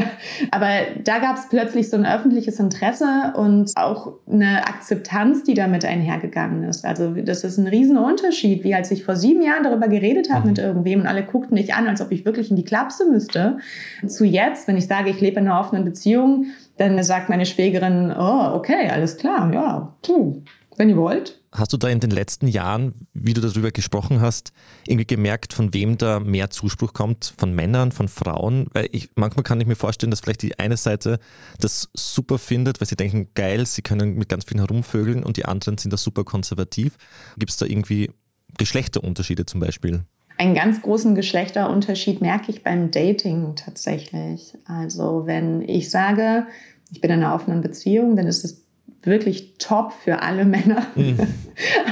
[0.50, 0.68] Aber
[1.04, 6.64] da gab es plötzlich so ein öffentliches Interesse und auch eine Akzeptanz, die damit einhergegangen
[6.64, 6.84] ist.
[6.84, 10.48] Also das ist ein riesen Unterschied, wie als ich vor sieben Jahren darüber geredet habe
[10.48, 10.64] mit mhm.
[10.64, 13.58] irgendwem und alle guckten mich an, als ob ich wirklich in die Klapse müsste,
[14.08, 18.14] zu jetzt, wenn ich sage, ich lebe in einer offenen Beziehung, dann sagt meine Schwägerin,
[18.16, 20.42] oh, okay, alles klar, ja, puh,
[20.76, 21.40] wenn ihr wollt.
[21.52, 24.52] Hast du da in den letzten Jahren, wie du darüber gesprochen hast,
[24.86, 27.34] irgendwie gemerkt, von wem da mehr Zuspruch kommt?
[27.36, 28.68] Von Männern, von Frauen?
[28.72, 31.18] Weil ich, manchmal kann ich mir vorstellen, dass vielleicht die eine Seite
[31.58, 35.44] das super findet, weil sie denken, geil, sie können mit ganz vielen herumvögeln und die
[35.44, 36.96] anderen sind da super konservativ.
[37.36, 38.10] Gibt es da irgendwie
[38.56, 40.04] Geschlechterunterschiede zum Beispiel?
[40.40, 44.56] Einen ganz großen Geschlechterunterschied merke ich beim Dating tatsächlich.
[44.64, 46.46] Also wenn ich sage,
[46.90, 48.64] ich bin in einer offenen Beziehung, dann ist es
[49.02, 50.86] wirklich top für alle Männer.
[50.94, 51.18] Mhm.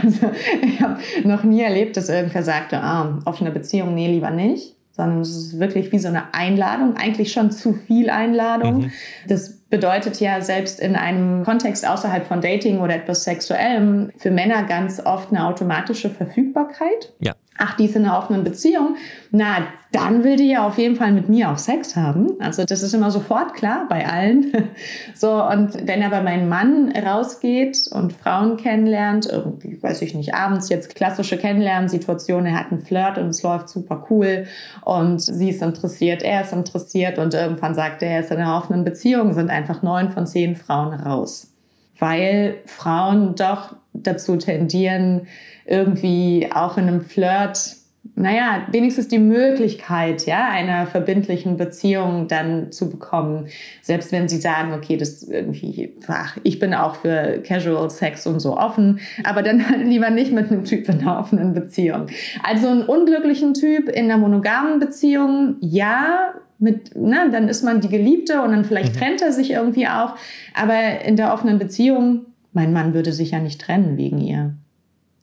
[0.02, 0.30] Also
[0.62, 4.76] ich habe noch nie erlebt, dass irgendwer sagte, ah, offene Beziehung, nee, lieber nicht.
[4.92, 8.78] Sondern es ist wirklich wie so eine Einladung, eigentlich schon zu viel Einladung.
[8.78, 8.92] Mhm.
[9.26, 14.62] Das bedeutet ja selbst in einem Kontext außerhalb von Dating oder etwas Sexuellem für Männer
[14.62, 17.12] ganz oft eine automatische Verfügbarkeit.
[17.20, 18.96] Ja ach, die ist in einer offenen Beziehung,
[19.30, 22.32] na, dann will die ja auf jeden Fall mit mir auch Sex haben.
[22.40, 24.52] Also das ist immer sofort klar bei allen.
[25.14, 30.68] So, und wenn aber mein Mann rausgeht und Frauen kennenlernt, irgendwie, weiß ich nicht, abends
[30.68, 34.46] jetzt klassische Kennenlernsituation, er hat einen Flirt und es läuft super cool
[34.84, 38.56] und sie ist interessiert, er ist interessiert und irgendwann sagt er, er ist in einer
[38.56, 41.52] offenen Beziehung, sind einfach neun von zehn Frauen raus.
[41.98, 45.26] Weil Frauen doch dazu tendieren,
[45.68, 47.76] irgendwie auch in einem Flirt,
[48.14, 53.46] naja, wenigstens die Möglichkeit, ja, einer verbindlichen Beziehung dann zu bekommen.
[53.82, 58.40] Selbst wenn sie sagen, okay, das irgendwie, ach, ich bin auch für Casual Sex und
[58.40, 62.06] so offen, aber dann halt lieber nicht mit einem Typ in einer offenen Beziehung.
[62.42, 67.88] Also einen unglücklichen Typ in einer monogamen Beziehung, ja, mit, na, dann ist man die
[67.88, 68.98] Geliebte und dann vielleicht mhm.
[68.98, 70.16] trennt er sich irgendwie auch.
[70.54, 74.54] Aber in der offenen Beziehung, mein Mann würde sich ja nicht trennen wegen ihr.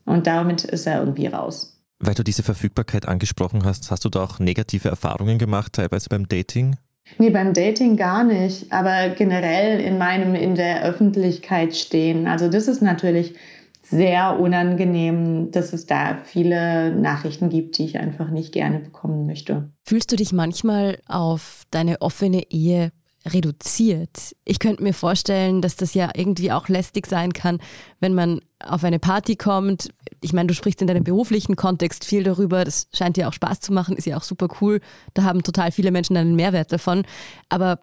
[0.06, 1.82] Und damit ist er irgendwie raus.
[2.00, 6.28] Weil du diese Verfügbarkeit angesprochen hast, hast du da auch negative Erfahrungen gemacht, teilweise beim
[6.28, 6.78] Dating?
[7.18, 12.28] Nee, beim Dating gar nicht, aber generell in meinem in der Öffentlichkeit stehen.
[12.28, 13.36] Also das ist natürlich
[13.82, 19.70] sehr unangenehm, dass es da viele Nachrichten gibt, die ich einfach nicht gerne bekommen möchte.
[19.84, 22.92] Fühlst du dich manchmal auf deine offene Ehe
[23.28, 24.36] reduziert.
[24.44, 27.60] Ich könnte mir vorstellen, dass das ja irgendwie auch lästig sein kann,
[28.00, 29.90] wenn man auf eine Party kommt.
[30.22, 32.64] Ich meine, du sprichst in deinem beruflichen Kontext viel darüber.
[32.64, 34.82] Das scheint dir auch Spaß zu machen, ist ja auch super cool.
[35.14, 37.04] Da haben total viele Menschen einen Mehrwert davon.
[37.50, 37.80] Aber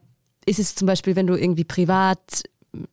[0.47, 2.43] ist es zum Beispiel, wenn du irgendwie privat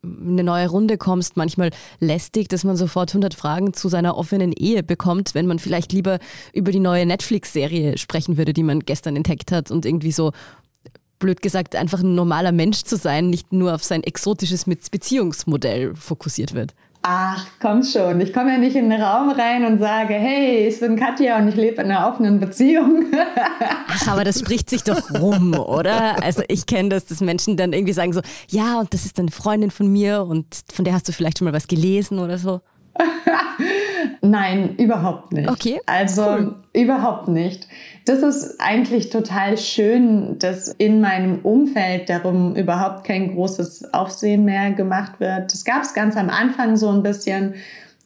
[0.02, 1.70] eine neue Runde kommst, manchmal
[2.00, 6.18] lästig, dass man sofort 100 Fragen zu seiner offenen Ehe bekommt, wenn man vielleicht lieber
[6.52, 10.32] über die neue Netflix-Serie sprechen würde, die man gestern entdeckt hat und irgendwie so
[11.18, 16.54] blöd gesagt, einfach ein normaler Mensch zu sein, nicht nur auf sein exotisches Beziehungsmodell fokussiert
[16.54, 16.74] wird.
[17.02, 18.20] Ach, komm schon.
[18.20, 21.48] Ich komme ja nicht in den Raum rein und sage, hey, ich bin Katja und
[21.48, 23.06] ich lebe in einer offenen Beziehung.
[23.88, 26.22] Ach, aber das spricht sich doch rum, oder?
[26.22, 29.30] Also ich kenne das, dass Menschen dann irgendwie sagen so, ja, und das ist eine
[29.30, 32.60] Freundin von mir und von der hast du vielleicht schon mal was gelesen oder so.
[34.22, 35.48] Nein, überhaupt nicht.
[35.48, 35.80] Okay.
[35.86, 36.54] Also cool.
[36.74, 37.66] überhaupt nicht.
[38.04, 44.72] Das ist eigentlich total schön, dass in meinem Umfeld darum überhaupt kein großes Aufsehen mehr
[44.72, 45.52] gemacht wird.
[45.52, 47.54] Das gab es ganz am Anfang so ein bisschen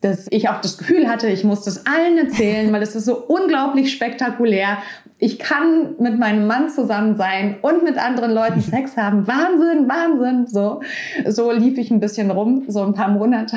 [0.05, 3.17] dass ich auch das Gefühl hatte, ich muss das allen erzählen, weil es ist so
[3.17, 4.77] unglaublich spektakulär
[5.19, 9.27] ich kann mit meinem Mann zusammen sein und mit anderen Leuten Sex haben.
[9.27, 10.47] Wahnsinn, Wahnsinn.
[10.47, 10.81] So,
[11.27, 13.57] so lief ich ein bisschen rum, so ein paar Monate.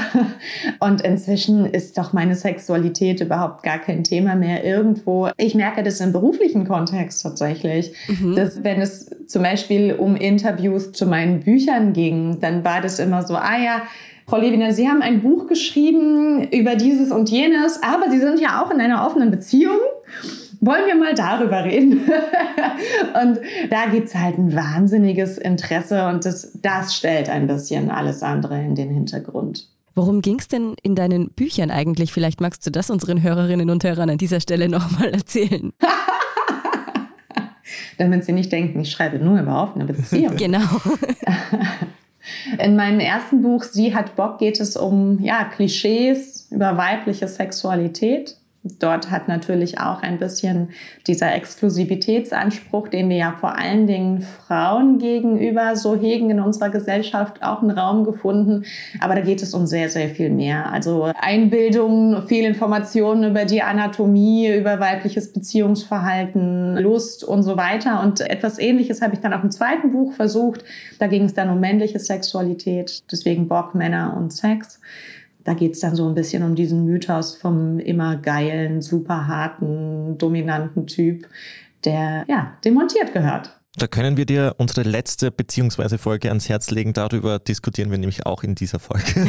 [0.80, 5.30] Und inzwischen ist doch meine Sexualität überhaupt gar kein Thema mehr irgendwo.
[5.38, 8.36] Ich merke das im beruflichen Kontext tatsächlich, mhm.
[8.36, 13.24] dass wenn es zum Beispiel um Interviews zu meinen Büchern ging, dann war das immer
[13.24, 13.82] so, ah ja,
[14.30, 18.62] Frau Lewiner, Sie haben ein Buch geschrieben über dieses und jenes, aber Sie sind ja
[18.62, 19.80] auch in einer offenen Beziehung.
[20.60, 22.02] Wollen wir mal darüber reden.
[23.22, 23.40] und
[23.70, 28.62] da gibt es halt ein wahnsinniges Interesse und das, das stellt ein bisschen alles andere
[28.62, 29.70] in den Hintergrund.
[29.96, 32.14] Worum ging es denn in deinen Büchern eigentlich?
[32.14, 35.74] Vielleicht magst du das unseren Hörerinnen und Hörern an dieser Stelle nochmal erzählen.
[37.98, 40.38] Damit sie nicht denken, ich schreibe nur über offene Beziehungen.
[40.38, 40.62] genau.
[42.64, 48.38] In meinem ersten Buch Sie hat Bock geht es um ja, Klischees über weibliche Sexualität.
[48.80, 50.70] Dort hat natürlich auch ein bisschen
[51.08, 57.44] dieser Exklusivitätsanspruch, den wir ja vor allen Dingen Frauen gegenüber so hegen in unserer Gesellschaft,
[57.44, 58.64] auch einen Raum gefunden.
[59.00, 60.72] Aber da geht es um sehr, sehr viel mehr.
[60.72, 68.02] Also Einbildung, Fehlinformationen über die Anatomie, über weibliches Beziehungsverhalten, Lust und so weiter.
[68.04, 70.64] Und etwas Ähnliches habe ich dann auch im zweiten Buch versucht.
[71.00, 74.80] Da ging es dann um männliche Sexualität, deswegen Bock, Männer und Sex.
[75.48, 80.18] Da geht es dann so ein bisschen um diesen Mythos vom immer geilen, super harten,
[80.18, 81.26] dominanten Typ,
[81.86, 83.58] der ja demontiert gehört.
[83.78, 86.92] Da können wir dir unsere letzte beziehungsweise Folge ans Herz legen.
[86.92, 89.06] Darüber diskutieren wir nämlich auch in dieser Folge.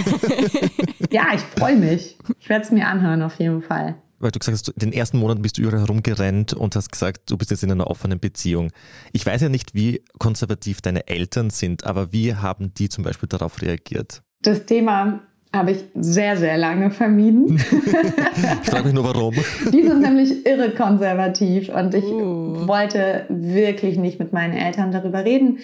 [1.12, 2.18] ja, ich freue mich.
[2.40, 3.94] Ich werde es mir anhören auf jeden Fall.
[4.18, 7.30] Weil du gesagt hast, in den ersten Monaten bist du überall herumgerannt und hast gesagt,
[7.30, 8.72] du bist jetzt in einer offenen Beziehung.
[9.12, 13.28] Ich weiß ja nicht, wie konservativ deine Eltern sind, aber wie haben die zum Beispiel
[13.28, 14.24] darauf reagiert?
[14.42, 15.20] Das Thema
[15.52, 17.56] habe ich sehr, sehr lange vermieden.
[18.62, 19.34] ich frage mich nur warum.
[19.72, 22.66] Die sind nämlich irre konservativ und ich uh.
[22.66, 25.58] wollte wirklich nicht mit meinen Eltern darüber reden.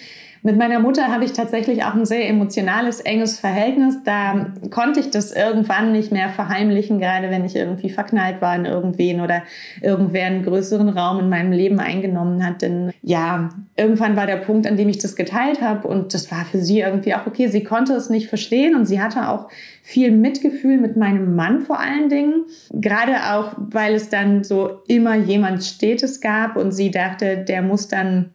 [0.45, 4.03] Mit meiner Mutter habe ich tatsächlich auch ein sehr emotionales, enges Verhältnis.
[4.03, 8.65] Da konnte ich das irgendwann nicht mehr verheimlichen, gerade wenn ich irgendwie verknallt war in
[8.65, 9.41] irgendwen oder
[9.81, 12.61] irgendwer einen größeren Raum in meinem Leben eingenommen hat.
[12.61, 16.45] Denn ja, irgendwann war der Punkt, an dem ich das geteilt habe und das war
[16.45, 17.47] für sie irgendwie auch okay.
[17.47, 19.49] Sie konnte es nicht verstehen und sie hatte auch
[19.81, 22.45] viel Mitgefühl mit meinem Mann vor allen Dingen.
[22.71, 27.87] Gerade auch, weil es dann so immer jemand Stetes gab und sie dachte, der muss
[27.87, 28.29] dann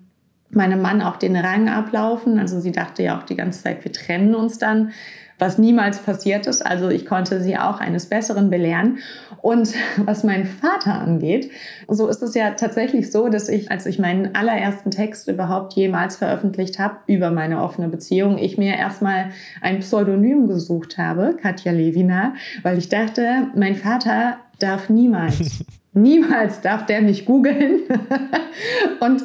[0.51, 2.39] meinem Mann auch den Rang ablaufen.
[2.39, 4.93] Also sie dachte ja auch die ganze Zeit, wir trennen uns dann,
[5.39, 6.65] was niemals passiert ist.
[6.65, 8.99] Also ich konnte sie auch eines Besseren belehren.
[9.41, 9.75] Und
[10.05, 11.51] was meinen Vater angeht,
[11.89, 16.17] so ist es ja tatsächlich so, dass ich, als ich meinen allerersten Text überhaupt jemals
[16.17, 19.31] veröffentlicht habe über meine offene Beziehung, ich mir erstmal
[19.61, 26.87] ein Pseudonym gesucht habe, Katja Levina, weil ich dachte, mein Vater darf niemals Niemals darf
[26.87, 27.81] der mich googeln.
[29.01, 29.25] und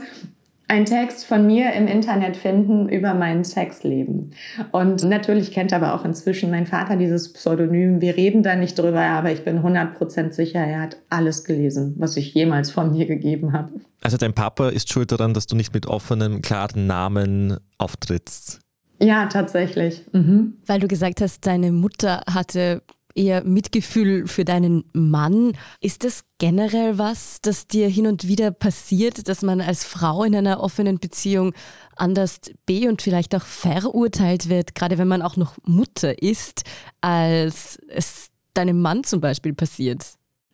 [0.68, 4.32] einen Text von mir im Internet finden über mein Sexleben.
[4.72, 8.01] Und natürlich kennt aber auch inzwischen mein Vater dieses Pseudonym.
[8.01, 12.18] Wir reden da nicht drüber, aber ich bin 100% sicher, er hat alles gelesen, was
[12.18, 13.74] ich jemals von mir gegeben habe.
[14.01, 18.59] Also dein Papa ist schuld daran, dass du nicht mit offenem, klaren Namen auftrittst.
[18.99, 20.03] Ja, tatsächlich.
[20.13, 20.57] Mhm.
[20.66, 22.82] Weil du gesagt hast, deine Mutter hatte
[23.16, 25.53] eher Mitgefühl für deinen Mann.
[25.80, 30.36] Ist das generell was, das dir hin und wieder passiert, dass man als Frau in
[30.36, 31.53] einer offenen Beziehung
[31.95, 36.63] anders be- und vielleicht auch verurteilt wird, gerade wenn man auch noch Mutter ist,
[37.01, 40.03] als es deinem Mann zum Beispiel passiert?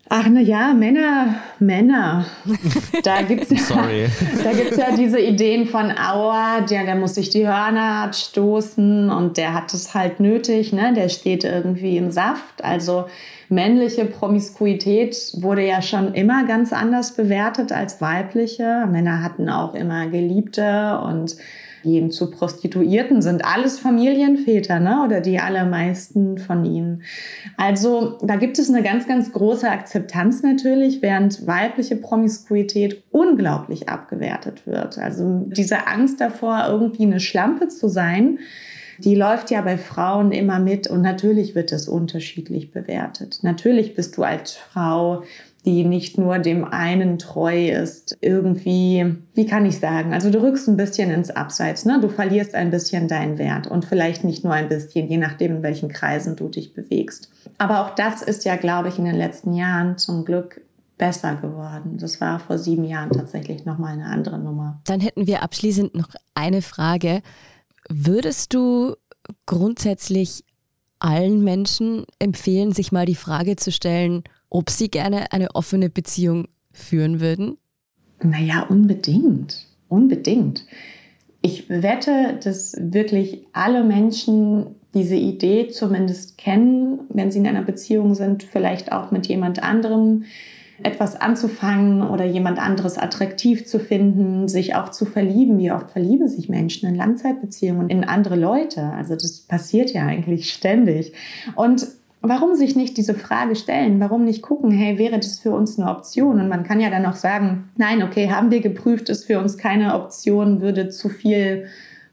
[0.09, 2.25] Ach na ja, Männer, Männer.
[3.03, 8.03] Da gibt es ja, ja diese Ideen von Aua, der, der muss sich die Hörner
[8.03, 10.93] abstoßen und der hat es halt nötig, ne?
[10.93, 12.63] der steht irgendwie im Saft.
[12.63, 13.05] Also
[13.47, 18.87] männliche Promiskuität wurde ja schon immer ganz anders bewertet als weibliche.
[18.91, 21.37] Männer hatten auch immer Geliebte und
[21.83, 25.03] gehen zu Prostituierten, sind alles Familienväter, ne?
[25.05, 27.03] oder die allermeisten von ihnen.
[27.57, 34.65] Also da gibt es eine ganz, ganz große Akzeptanz natürlich, während weibliche Promiskuität unglaublich abgewertet
[34.65, 34.97] wird.
[34.97, 38.39] Also diese Angst davor, irgendwie eine Schlampe zu sein,
[39.03, 43.39] die läuft ja bei Frauen immer mit und natürlich wird es unterschiedlich bewertet.
[43.41, 45.23] Natürlich bist du als Frau
[45.65, 50.67] die nicht nur dem einen treu ist, irgendwie, wie kann ich sagen, also du rückst
[50.67, 51.99] ein bisschen ins Abseits, ne?
[52.01, 55.63] du verlierst ein bisschen deinen Wert und vielleicht nicht nur ein bisschen, je nachdem, in
[55.63, 57.29] welchen Kreisen du dich bewegst.
[57.59, 60.61] Aber auch das ist ja, glaube ich, in den letzten Jahren zum Glück
[60.97, 61.97] besser geworden.
[61.99, 64.81] Das war vor sieben Jahren tatsächlich nochmal eine andere Nummer.
[64.85, 67.21] Dann hätten wir abschließend noch eine Frage.
[67.89, 68.95] Würdest du
[69.45, 70.43] grundsätzlich
[70.99, 76.47] allen Menschen empfehlen, sich mal die Frage zu stellen, ob Sie gerne eine offene Beziehung
[76.71, 77.57] führen würden?
[78.21, 79.65] Naja, unbedingt.
[79.89, 80.65] Unbedingt.
[81.41, 88.13] Ich wette, dass wirklich alle Menschen diese Idee zumindest kennen, wenn sie in einer Beziehung
[88.13, 90.25] sind, vielleicht auch mit jemand anderem
[90.83, 95.57] etwas anzufangen oder jemand anderes attraktiv zu finden, sich auch zu verlieben.
[95.59, 98.83] Wie oft verlieben sich Menschen in Langzeitbeziehungen in andere Leute?
[98.83, 101.13] Also das passiert ja eigentlich ständig.
[101.55, 101.87] Und
[102.21, 103.99] warum sich nicht diese Frage stellen?
[103.99, 106.39] Warum nicht gucken, hey, wäre das für uns eine Option?
[106.39, 109.57] Und man kann ja dann auch sagen, nein, okay, haben wir geprüft, ist für uns
[109.57, 111.65] keine Option, würde zu viel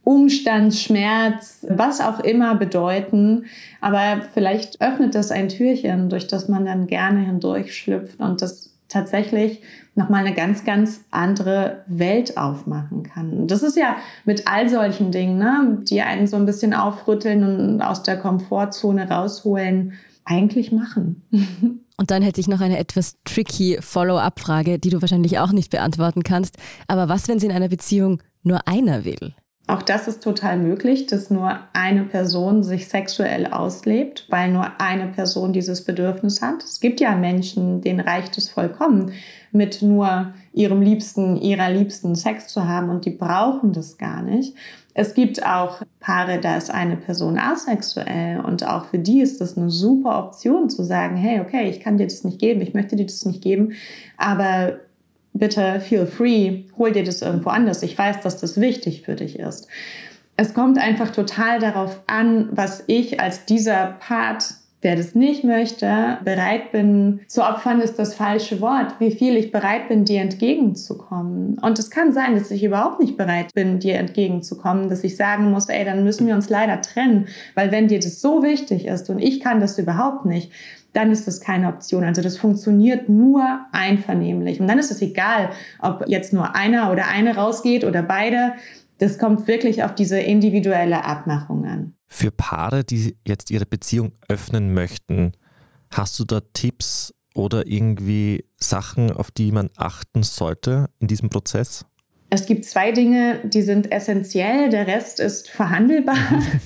[0.05, 3.45] Umstand, Schmerz, was auch immer bedeuten.
[3.83, 9.63] Aber vielleicht öffnet das ein Türchen, durch das man dann gerne hindurchschlüpft und das tatsächlich
[9.95, 13.33] nochmal eine ganz, ganz andere Welt aufmachen kann.
[13.33, 17.45] Und das ist ja mit all solchen Dingen, ne, die einen so ein bisschen aufrütteln
[17.45, 21.23] und aus der Komfortzone rausholen, eigentlich machen.
[22.01, 26.23] Und dann hätte ich noch eine etwas tricky Follow-up-Frage, die du wahrscheinlich auch nicht beantworten
[26.23, 26.57] kannst.
[26.87, 29.35] Aber was, wenn es in einer Beziehung nur einer will?
[29.69, 35.09] Auch das ist total möglich, dass nur eine Person sich sexuell auslebt, weil nur eine
[35.09, 36.65] Person dieses Bedürfnis hat.
[36.65, 39.13] Es gibt ja Menschen, denen reicht es vollkommen,
[39.53, 44.55] mit nur ihrem Liebsten, ihrer Liebsten Sex zu haben und die brauchen das gar nicht.
[44.95, 49.59] Es gibt auch Paare, da ist eine Person asexuell und auch für die ist das
[49.59, 52.97] eine super Option zu sagen, hey, okay, ich kann dir das nicht geben, ich möchte
[52.97, 53.75] dir das nicht geben,
[54.17, 54.79] aber
[55.39, 57.83] bitte feel free, hol dir das irgendwo anders.
[57.83, 59.69] Ich weiß, dass das wichtig für dich ist.
[60.37, 66.19] Es kommt einfach total darauf an, was ich als dieser Part der das nicht möchte,
[66.25, 68.95] bereit bin zu opfern, ist das falsche Wort.
[69.01, 71.59] Wie viel ich bereit bin, dir entgegenzukommen.
[71.59, 75.51] Und es kann sein, dass ich überhaupt nicht bereit bin, dir entgegenzukommen, dass ich sagen
[75.51, 77.27] muss, ey, dann müssen wir uns leider trennen,
[77.57, 80.53] weil wenn dir das so wichtig ist und ich kann das überhaupt nicht,
[80.93, 82.05] dann ist das keine Option.
[82.05, 84.61] Also das funktioniert nur einvernehmlich.
[84.61, 88.55] Und dann ist es egal, ob jetzt nur einer oder eine rausgeht oder beide.
[88.99, 91.95] Das kommt wirklich auf diese individuelle Abmachung an.
[92.07, 95.33] Für Paare, die jetzt ihre Beziehung öffnen möchten,
[95.91, 101.85] hast du da Tipps oder irgendwie Sachen, auf die man achten sollte in diesem Prozess?
[102.31, 106.17] Es gibt zwei Dinge, die sind essentiell, der Rest ist verhandelbar.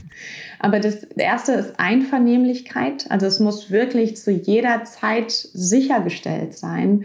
[0.58, 3.06] Aber das erste ist Einvernehmlichkeit.
[3.10, 7.04] Also es muss wirklich zu jeder Zeit sichergestellt sein,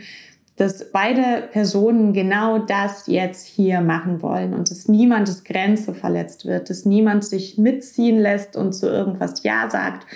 [0.55, 6.71] dass beide Personen genau das jetzt hier machen wollen und dass niemandes Grenze verletzt wird,
[6.71, 10.07] dass niemand sich mitziehen lässt und zu irgendwas Ja sagt,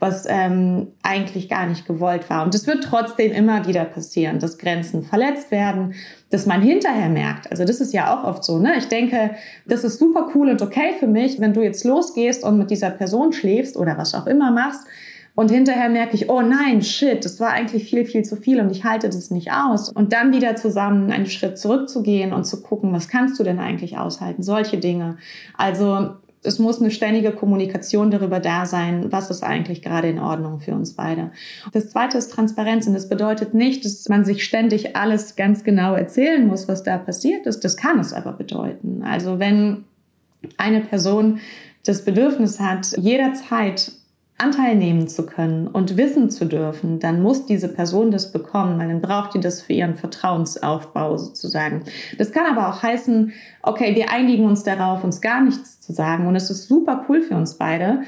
[0.00, 2.42] was ähm, eigentlich gar nicht gewollt war.
[2.42, 5.94] Und es wird trotzdem immer wieder passieren, dass Grenzen verletzt werden,
[6.30, 7.50] dass man hinterher merkt.
[7.50, 8.58] Also das ist ja auch oft so.
[8.58, 8.78] Ne?
[8.78, 9.32] Ich denke,
[9.66, 12.90] das ist super cool und okay für mich, wenn du jetzt losgehst und mit dieser
[12.90, 14.86] Person schläfst oder was auch immer machst.
[15.34, 18.70] Und hinterher merke ich, oh nein, shit, das war eigentlich viel, viel zu viel und
[18.70, 19.90] ich halte das nicht aus.
[19.90, 23.96] Und dann wieder zusammen einen Schritt zurückzugehen und zu gucken, was kannst du denn eigentlich
[23.96, 24.42] aushalten?
[24.42, 25.18] Solche Dinge.
[25.56, 30.58] Also es muss eine ständige Kommunikation darüber da sein, was ist eigentlich gerade in Ordnung
[30.58, 31.32] für uns beide.
[31.72, 35.94] Das zweite ist Transparenz und das bedeutet nicht, dass man sich ständig alles ganz genau
[35.94, 37.60] erzählen muss, was da passiert ist.
[37.60, 39.02] Das kann es aber bedeuten.
[39.02, 39.84] Also wenn
[40.56, 41.40] eine Person
[41.84, 43.92] das Bedürfnis hat, jederzeit
[44.40, 48.88] Anteil nehmen zu können und wissen zu dürfen, dann muss diese Person das bekommen, weil
[48.88, 51.84] dann braucht die das für ihren Vertrauensaufbau sozusagen.
[52.18, 53.32] Das kann aber auch heißen,
[53.62, 57.22] okay, wir einigen uns darauf, uns gar nichts zu sagen und es ist super cool
[57.22, 58.02] für uns beide.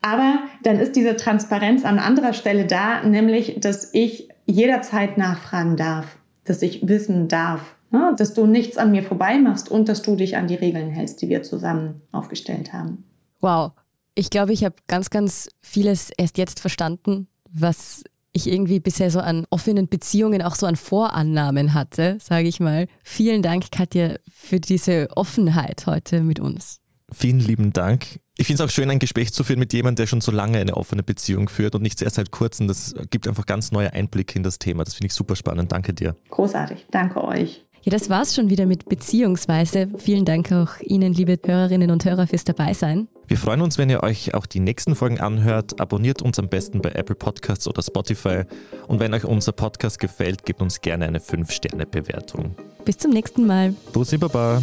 [0.00, 6.16] Aber dann ist diese Transparenz an anderer Stelle da, nämlich, dass ich jederzeit nachfragen darf,
[6.44, 10.16] dass ich wissen darf, ne, dass du nichts an mir vorbei machst und dass du
[10.16, 13.04] dich an die Regeln hältst, die wir zusammen aufgestellt haben.
[13.40, 13.72] Wow,
[14.14, 18.02] ich glaube, ich habe ganz, ganz vieles erst jetzt verstanden, was
[18.32, 22.86] ich irgendwie bisher so an offenen Beziehungen, auch so an Vorannahmen hatte, sage ich mal.
[23.04, 26.80] Vielen Dank, Katja, für diese Offenheit heute mit uns.
[27.12, 28.20] Vielen lieben Dank.
[28.38, 30.58] Ich finde es auch schön, ein Gespräch zu führen mit jemandem, der schon so lange
[30.58, 32.68] eine offene Beziehung führt und nicht erst seit kurzem.
[32.68, 34.84] Das gibt einfach ganz neue Einblicke in das Thema.
[34.84, 35.72] Das finde ich super spannend.
[35.72, 36.16] Danke dir.
[36.30, 36.86] Großartig.
[36.90, 37.66] Danke euch.
[37.84, 39.88] Ja, das war's schon wieder mit Beziehungsweise.
[39.98, 43.08] Vielen Dank auch Ihnen, liebe Hörerinnen und Hörer, fürs Dabeisein.
[43.26, 45.80] Wir freuen uns, wenn ihr euch auch die nächsten Folgen anhört.
[45.80, 48.42] Abonniert uns am besten bei Apple Podcasts oder Spotify.
[48.86, 52.54] Und wenn euch unser Podcast gefällt, gebt uns gerne eine 5-Sterne-Bewertung.
[52.84, 53.74] Bis zum nächsten Mal.
[53.92, 54.62] Bussi Baba.